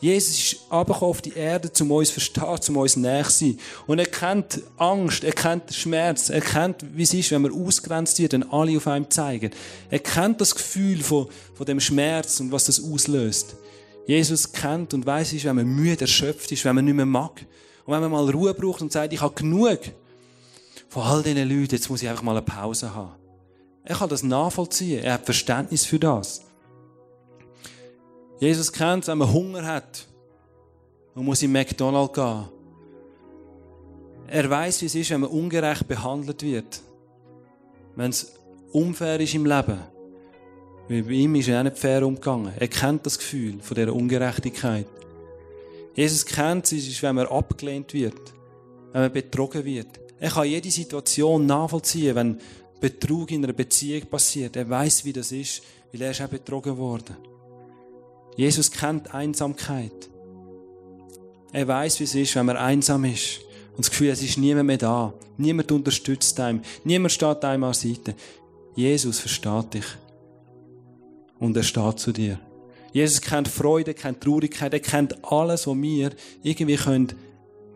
Jesus 0.00 0.38
ist 0.38 0.56
aber 0.70 1.02
auf 1.02 1.20
die 1.20 1.34
Erde, 1.34 1.70
um 1.80 1.92
uns 1.92 2.08
zu 2.08 2.14
verstehen, 2.14 2.74
um 2.74 2.76
uns 2.78 2.96
näher 2.96 3.24
zu 3.24 3.44
sein. 3.44 3.58
Und 3.86 3.98
er 3.98 4.06
kennt 4.06 4.62
Angst, 4.78 5.24
er 5.24 5.32
kennt 5.32 5.74
Schmerz, 5.74 6.30
er 6.30 6.40
kennt, 6.40 6.84
wie 6.96 7.02
es 7.02 7.12
ist, 7.12 7.30
wenn 7.30 7.42
man 7.42 7.52
ausgrenzt 7.52 8.18
wird, 8.18 8.32
wenn 8.32 8.50
alle 8.50 8.78
auf 8.78 8.86
einem 8.86 9.10
zeigen. 9.10 9.50
Er 9.90 9.98
kennt 9.98 10.40
das 10.40 10.54
Gefühl 10.54 11.02
von, 11.02 11.28
von 11.54 11.66
dem 11.66 11.80
Schmerz 11.80 12.40
und 12.40 12.50
was 12.50 12.64
das 12.64 12.82
auslöst. 12.82 13.56
Jesus 14.06 14.50
kennt 14.52 14.94
und 14.94 15.04
weiß, 15.04 15.44
wenn 15.44 15.56
man 15.56 15.66
müde, 15.66 16.00
erschöpft 16.00 16.50
ist, 16.50 16.64
wenn 16.64 16.74
man 16.74 16.86
nicht 16.86 16.94
mehr 16.94 17.06
mag. 17.06 17.44
Und 17.84 17.94
wenn 17.94 18.00
man 18.00 18.10
mal 18.10 18.30
Ruhe 18.30 18.54
braucht 18.54 18.80
und 18.80 18.90
sagt, 18.90 19.12
ich 19.12 19.20
habe 19.20 19.34
genug 19.34 19.80
von 20.88 21.02
all 21.02 21.22
diesen 21.22 21.48
Leuten, 21.48 21.74
jetzt 21.74 21.90
muss 21.90 22.02
ich 22.02 22.08
einfach 22.08 22.22
mal 22.22 22.32
eine 22.32 22.42
Pause 22.42 22.94
haben. 22.94 23.12
Er 23.84 23.96
kann 23.96 24.08
das 24.08 24.22
nachvollziehen. 24.22 25.02
Er 25.02 25.14
hat 25.14 25.24
Verständnis 25.24 25.84
für 25.84 25.98
das. 25.98 26.42
Jesus 28.40 28.72
kennt, 28.72 29.06
wenn 29.06 29.18
man 29.18 29.30
Hunger 29.32 29.66
hat 29.66 30.06
und 31.14 31.26
muss 31.26 31.42
in 31.42 31.52
McDonald's 31.52 32.14
gehen. 32.14 32.48
Er 34.28 34.48
weiß, 34.48 34.80
wie 34.80 34.86
es 34.86 34.94
ist, 34.94 35.10
wenn 35.10 35.20
man 35.20 35.30
ungerecht 35.30 35.86
behandelt 35.86 36.42
wird. 36.42 36.80
Wenn 37.96 38.10
es 38.10 38.32
unfair 38.72 39.20
ist 39.20 39.34
im 39.34 39.44
Leben. 39.44 39.78
Weil 40.88 41.02
bei 41.02 41.10
ihm 41.10 41.34
ist 41.34 41.48
er 41.48 41.60
auch 41.60 41.64
nicht 41.64 41.76
fair 41.76 42.06
umgegangen. 42.06 42.52
Er 42.58 42.68
kennt 42.68 43.04
das 43.04 43.18
Gefühl 43.18 43.60
von 43.60 43.74
dieser 43.74 43.94
Ungerechtigkeit. 43.94 44.86
Jesus 45.94 46.24
kennt 46.24 46.72
es, 46.72 47.02
wenn 47.02 47.16
man 47.16 47.26
abgelehnt 47.26 47.92
wird. 47.92 48.32
Wenn 48.92 49.02
man 49.02 49.12
betrogen 49.12 49.64
wird. 49.66 50.00
Er 50.18 50.30
kann 50.30 50.46
jede 50.46 50.70
Situation 50.70 51.44
nachvollziehen, 51.44 52.14
wenn 52.14 52.40
Betrug 52.80 53.30
in 53.32 53.44
einer 53.44 53.52
Beziehung 53.52 54.06
passiert. 54.06 54.56
Er 54.56 54.68
weiß, 54.68 55.04
wie 55.04 55.12
das 55.12 55.30
ist, 55.30 55.62
weil 55.92 56.02
er 56.02 56.12
ist 56.12 56.22
auch 56.22 56.28
betrogen 56.28 56.78
worden. 56.78 57.16
Jesus 58.36 58.70
kennt 58.70 59.14
Einsamkeit. 59.14 60.08
Er 61.52 61.66
weiß, 61.66 62.00
wie 62.00 62.04
es 62.04 62.14
ist, 62.14 62.36
wenn 62.36 62.46
man 62.46 62.56
einsam 62.56 63.04
ist. 63.04 63.40
Und 63.72 63.84
das 63.84 63.90
Gefühl, 63.90 64.10
es 64.10 64.22
ist 64.22 64.38
niemand 64.38 64.66
mehr 64.66 64.78
da. 64.78 65.12
Niemand 65.36 65.72
unterstützt 65.72 66.38
einem. 66.38 66.62
Niemand 66.84 67.12
steht 67.12 67.44
einem 67.44 67.64
an 67.64 67.74
Seite. 67.74 68.14
Jesus 68.74 69.18
versteht 69.18 69.74
dich. 69.74 69.84
Und 71.38 71.56
er 71.56 71.62
steht 71.62 71.98
zu 71.98 72.12
dir. 72.12 72.38
Jesus 72.92 73.20
kennt 73.20 73.48
Freude, 73.48 73.94
kennt 73.94 74.20
Traurigkeit, 74.20 74.72
er 74.72 74.80
kennt 74.80 75.24
alles, 75.24 75.66
was 75.66 75.76
wir 75.76 76.10
irgendwie 76.42 76.76
können 76.76 77.12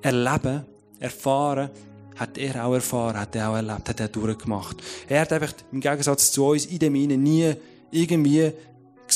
erleben, 0.03 0.65
erfahren, 0.99 1.71
hat 2.17 2.37
er 2.37 2.65
auch 2.65 2.75
erfahren, 2.75 3.19
hat 3.19 3.35
er 3.37 3.51
auch 3.51 3.57
erlebt, 3.57 3.89
hat 3.89 4.01
er 4.01 4.09
durchgemacht. 4.09 4.77
Er 5.09 5.21
hat 5.21 5.33
einfach 5.33 5.53
im 5.73 5.81
Gegensatz 5.81 6.33
zu 6.33 6.47
uns 6.47 6.67
in 6.67 6.79
dem 6.79 6.95
Innen 6.95 7.23
nie 7.23 7.55
irgendwie 7.91 8.53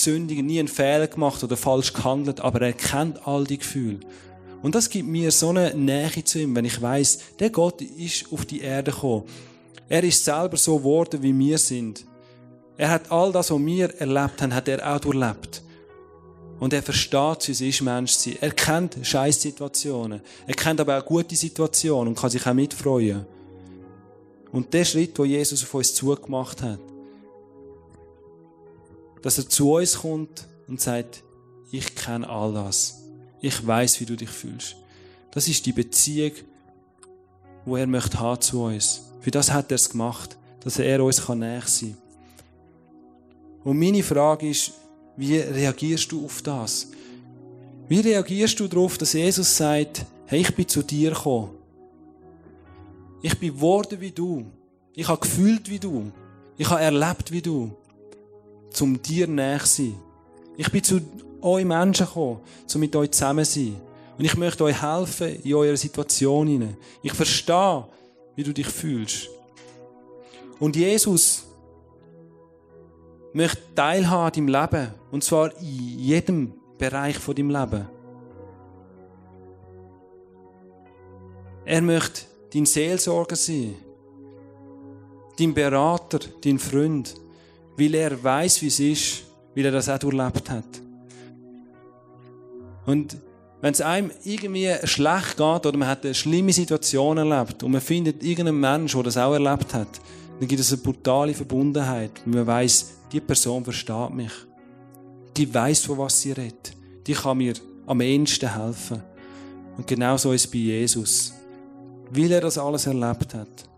gesündigt, 0.08 0.42
nie 0.42 0.58
einen 0.58 0.68
Fehler 0.68 1.06
gemacht 1.06 1.44
oder 1.44 1.56
falsch 1.56 1.92
gehandelt, 1.92 2.40
aber 2.40 2.62
er 2.62 2.72
kennt 2.72 3.26
all 3.26 3.44
die 3.44 3.58
Gefühle. 3.58 4.00
Und 4.62 4.74
das 4.74 4.88
gibt 4.88 5.08
mir 5.08 5.30
so 5.30 5.50
eine 5.50 5.74
Nähe 5.74 6.24
zu 6.24 6.40
ihm, 6.40 6.56
wenn 6.56 6.64
ich 6.64 6.80
weiß, 6.80 7.18
der 7.38 7.50
Gott 7.50 7.82
ist 7.82 8.32
auf 8.32 8.46
die 8.46 8.60
Erde 8.60 8.90
gekommen. 8.90 9.24
Er 9.88 10.02
ist 10.02 10.24
selber 10.24 10.56
so 10.56 10.78
geworden, 10.78 11.22
wie 11.22 11.38
wir 11.38 11.58
sind. 11.58 12.04
Er 12.76 12.90
hat 12.90 13.10
all 13.10 13.32
das, 13.32 13.50
was 13.50 13.60
wir 13.60 13.94
erlebt 14.00 14.40
haben, 14.40 14.54
hat 14.54 14.68
er 14.68 14.94
auch 14.94 15.00
durchlebt. 15.00 15.62
Und 16.58 16.72
er 16.72 16.82
versteht, 16.82 17.48
es 17.48 17.60
ist, 17.60 17.82
Mensch 17.82 18.12
zu 18.12 18.30
sein. 18.30 18.38
Er 18.40 18.50
kennt 18.50 18.98
Scheißsituationen. 19.00 20.20
Er 20.46 20.54
kennt 20.54 20.80
aber 20.80 20.98
auch 20.98 21.04
gute 21.04 21.36
Situationen 21.36 22.08
und 22.08 22.18
kann 22.18 22.30
sich 22.30 22.44
auch 22.46 22.54
mitfreuen. 22.54 23.26
Und 24.50 24.72
der 24.72 24.84
Schritt, 24.84 25.18
wo 25.18 25.24
Jesus 25.24 25.62
auf 25.62 25.74
uns 25.74 25.94
zugemacht 25.94 26.62
hat, 26.62 26.80
dass 29.22 29.38
er 29.38 29.48
zu 29.48 29.74
uns 29.74 29.98
kommt 29.98 30.46
und 30.66 30.80
sagt, 30.80 31.22
ich 31.70 31.94
kenne 31.94 32.28
all 32.28 32.52
das. 32.52 33.02
Ich 33.40 33.66
weiß, 33.66 34.00
wie 34.00 34.06
du 34.06 34.16
dich 34.16 34.30
fühlst. 34.30 34.76
Das 35.30 35.48
ist 35.48 35.66
die 35.66 35.72
Beziehung, 35.72 36.32
wo 37.64 37.76
er 37.76 37.86
möchte 37.86 38.18
haben 38.18 38.40
zu 38.40 38.64
uns. 38.64 39.02
Für 39.20 39.30
das 39.30 39.52
hat 39.52 39.70
er 39.70 39.76
es 39.76 39.90
gemacht, 39.90 40.38
dass 40.60 40.78
er 40.78 41.02
uns 41.04 41.28
näher 41.28 41.62
sein 41.66 41.96
kann. 41.96 42.08
Und 43.64 43.78
meine 43.78 44.02
Frage 44.02 44.48
ist, 44.48 44.72
wie 45.16 45.36
reagierst 45.36 46.10
du 46.12 46.24
auf 46.24 46.42
das? 46.42 46.88
Wie 47.88 48.00
reagierst 48.00 48.58
du 48.60 48.68
darauf, 48.68 48.98
dass 48.98 49.12
Jesus 49.12 49.56
sagt, 49.56 50.04
hey, 50.26 50.40
ich 50.40 50.54
bin 50.54 50.68
zu 50.68 50.82
dir 50.82 51.10
gekommen. 51.10 51.50
Ich 53.22 53.38
bin 53.38 53.54
geworden 53.54 54.00
wie 54.00 54.10
du. 54.10 54.46
Ich 54.94 55.08
habe 55.08 55.20
gefühlt 55.20 55.68
wie 55.68 55.78
du. 55.78 56.12
Ich 56.56 56.68
habe 56.68 56.82
erlebt 56.82 57.32
wie 57.32 57.42
du. 57.42 57.76
Zum 58.70 59.00
dir 59.00 59.26
näher 59.26 59.60
sein. 59.64 59.96
Ich 60.56 60.70
bin 60.70 60.82
zu 60.82 61.00
euch 61.40 61.64
Menschen 61.64 62.06
gekommen, 62.06 62.40
um 62.74 62.80
mit 62.80 62.94
euch 62.96 63.10
zusammen 63.12 63.44
zu 63.44 63.60
sein. 63.60 63.80
Und 64.18 64.24
ich 64.24 64.36
möchte 64.36 64.64
euch 64.64 64.82
helfen 64.82 65.40
in 65.42 65.54
eurer 65.54 65.76
Situation. 65.76 66.76
Ich 67.02 67.12
verstehe, 67.12 67.86
wie 68.34 68.42
du 68.42 68.52
dich 68.52 68.66
fühlst. 68.66 69.28
Und 70.58 70.74
Jesus 70.74 71.44
möchte 73.32 73.62
teilhaben 73.74 74.24
an 74.24 74.32
deinem 74.32 74.48
Leben. 74.48 74.94
Und 75.12 75.22
zwar 75.22 75.56
in 75.60 75.98
jedem 75.98 76.52
Bereich 76.76 77.18
von 77.18 77.34
deinem 77.34 77.50
Leben. 77.50 77.88
Er 81.64 81.82
möchte 81.82 82.22
dein 82.52 82.66
Seelsorger 82.66 83.36
sein. 83.36 83.76
Dein 85.38 85.54
Berater, 85.54 86.18
dein 86.42 86.58
Freund. 86.58 87.14
Weil 87.78 87.94
er 87.94 88.22
weiß, 88.22 88.60
wie 88.62 88.66
es 88.66 88.80
ist, 88.80 89.22
weil 89.54 89.66
er 89.66 89.72
das 89.72 89.88
auch 89.88 89.98
durchlebt 89.98 90.50
hat. 90.50 90.64
Und 92.86 93.16
wenn 93.60 93.72
es 93.72 93.80
einem 93.80 94.10
irgendwie 94.24 94.72
schlecht 94.84 95.36
geht 95.36 95.66
oder 95.66 95.76
man 95.76 95.88
hat 95.88 96.04
eine 96.04 96.14
schlimme 96.14 96.52
Situation 96.52 97.18
erlebt 97.18 97.62
und 97.62 97.72
man 97.72 97.80
findet 97.80 98.22
irgendeinen 98.22 98.60
Menschen, 98.60 98.98
der 98.98 99.04
das 99.04 99.16
auch 99.16 99.32
erlebt 99.32 99.74
hat, 99.74 100.00
dann 100.38 100.48
gibt 100.48 100.60
es 100.60 100.72
eine 100.72 100.82
brutale 100.82 101.34
Verbundenheit. 101.34 102.12
Man 102.24 102.46
weiß, 102.46 102.92
die 103.12 103.20
Person 103.20 103.64
versteht 103.64 104.10
mich. 104.10 104.32
Die 105.36 105.52
weiß, 105.52 105.84
von 105.86 105.98
was 105.98 106.20
sie 106.20 106.32
redet. 106.32 106.72
Die 107.06 107.14
kann 107.14 107.38
mir 107.38 107.54
am 107.86 108.00
ehesten 108.00 108.54
helfen. 108.54 109.02
Und 109.76 109.86
genau 109.86 110.16
so 110.16 110.32
ist 110.32 110.44
es 110.44 110.50
bei 110.50 110.58
Jesus. 110.58 111.32
Weil 112.10 112.32
er 112.32 112.40
das 112.40 112.58
alles 112.58 112.86
erlebt 112.86 113.34
hat, 113.34 113.68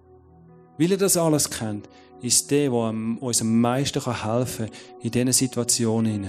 weil 0.79 0.93
er 0.93 0.99
das 0.99 1.17
alles 1.17 1.51
kennt, 1.51 1.89
ist 2.23 2.51
der, 2.51 2.71
der 2.71 2.95
uns 3.21 3.41
am 3.41 3.61
meisten 3.61 4.01
helfen 4.01 4.67
kann 4.67 4.77
in 5.01 5.11
diesen 5.11 5.33
Situationen. 5.33 6.27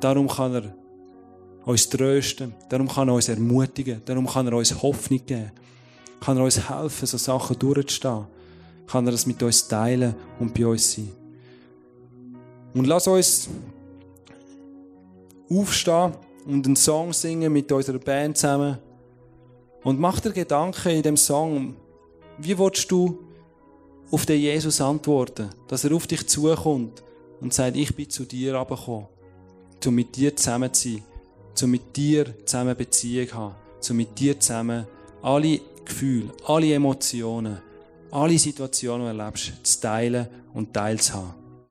Darum 0.00 0.28
kann 0.28 0.54
er 0.54 0.74
uns 1.64 1.88
trösten, 1.88 2.54
darum 2.68 2.88
kann 2.88 3.08
er 3.08 3.14
uns 3.14 3.28
ermutigen, 3.28 4.00
darum 4.04 4.26
kann 4.26 4.46
er 4.46 4.54
uns 4.54 4.82
Hoffnung 4.82 5.20
geben, 5.26 5.52
kann 6.20 6.36
er 6.36 6.44
uns 6.44 6.68
helfen, 6.68 7.06
so 7.06 7.18
Sachen 7.18 7.58
durchzustehen, 7.58 8.26
kann 8.86 9.06
er 9.06 9.12
das 9.12 9.26
mit 9.26 9.42
uns 9.42 9.68
teilen 9.68 10.14
und 10.38 10.54
bei 10.54 10.66
uns 10.66 10.92
sein. 10.92 11.10
Und 12.72 12.86
lass 12.86 13.06
uns 13.06 13.48
aufstehen 15.50 16.12
und 16.46 16.66
einen 16.66 16.76
Song 16.76 17.12
singen 17.12 17.52
mit 17.52 17.70
unserer 17.70 17.98
Band 17.98 18.36
zusammen. 18.36 18.78
Und 19.82 19.98
mach 19.98 20.20
dir 20.20 20.32
Gedanken 20.32 20.90
in 20.90 21.02
dem 21.02 21.16
Song, 21.16 21.74
wie 22.38 22.58
willst 22.58 22.90
du 22.90 23.18
auf 24.10 24.26
den 24.26 24.40
Jesus 24.40 24.80
antworten, 24.80 25.50
dass 25.68 25.84
er 25.84 25.94
auf 25.94 26.06
dich 26.06 26.26
zukommt 26.26 27.02
und 27.40 27.54
sagt, 27.54 27.76
ich 27.76 27.94
bin 27.94 28.10
zu 28.10 28.24
dir 28.24 28.54
abgekommen, 28.56 29.06
um 29.86 29.94
mit 29.94 30.16
dir 30.16 30.34
zusammen 30.36 30.72
zu 30.72 30.88
sein, 30.88 31.02
um 31.62 31.70
mit 31.70 31.96
dir 31.96 32.34
zusammen 32.44 32.76
Beziehung 32.76 33.28
zu 33.28 33.34
haben, 33.34 33.54
um 33.88 33.96
mit 33.96 34.18
dir 34.18 34.38
zusammen 34.38 34.86
alle 35.22 35.60
Gefühle, 35.84 36.32
alle 36.46 36.74
Emotionen, 36.74 37.58
alle 38.10 38.38
Situationen, 38.38 39.06
die 39.06 39.16
du 39.16 39.18
erlebst, 39.22 39.52
zu 39.62 39.80
teilen 39.80 40.26
und 40.54 40.74
teilzuhaben. 40.74 41.39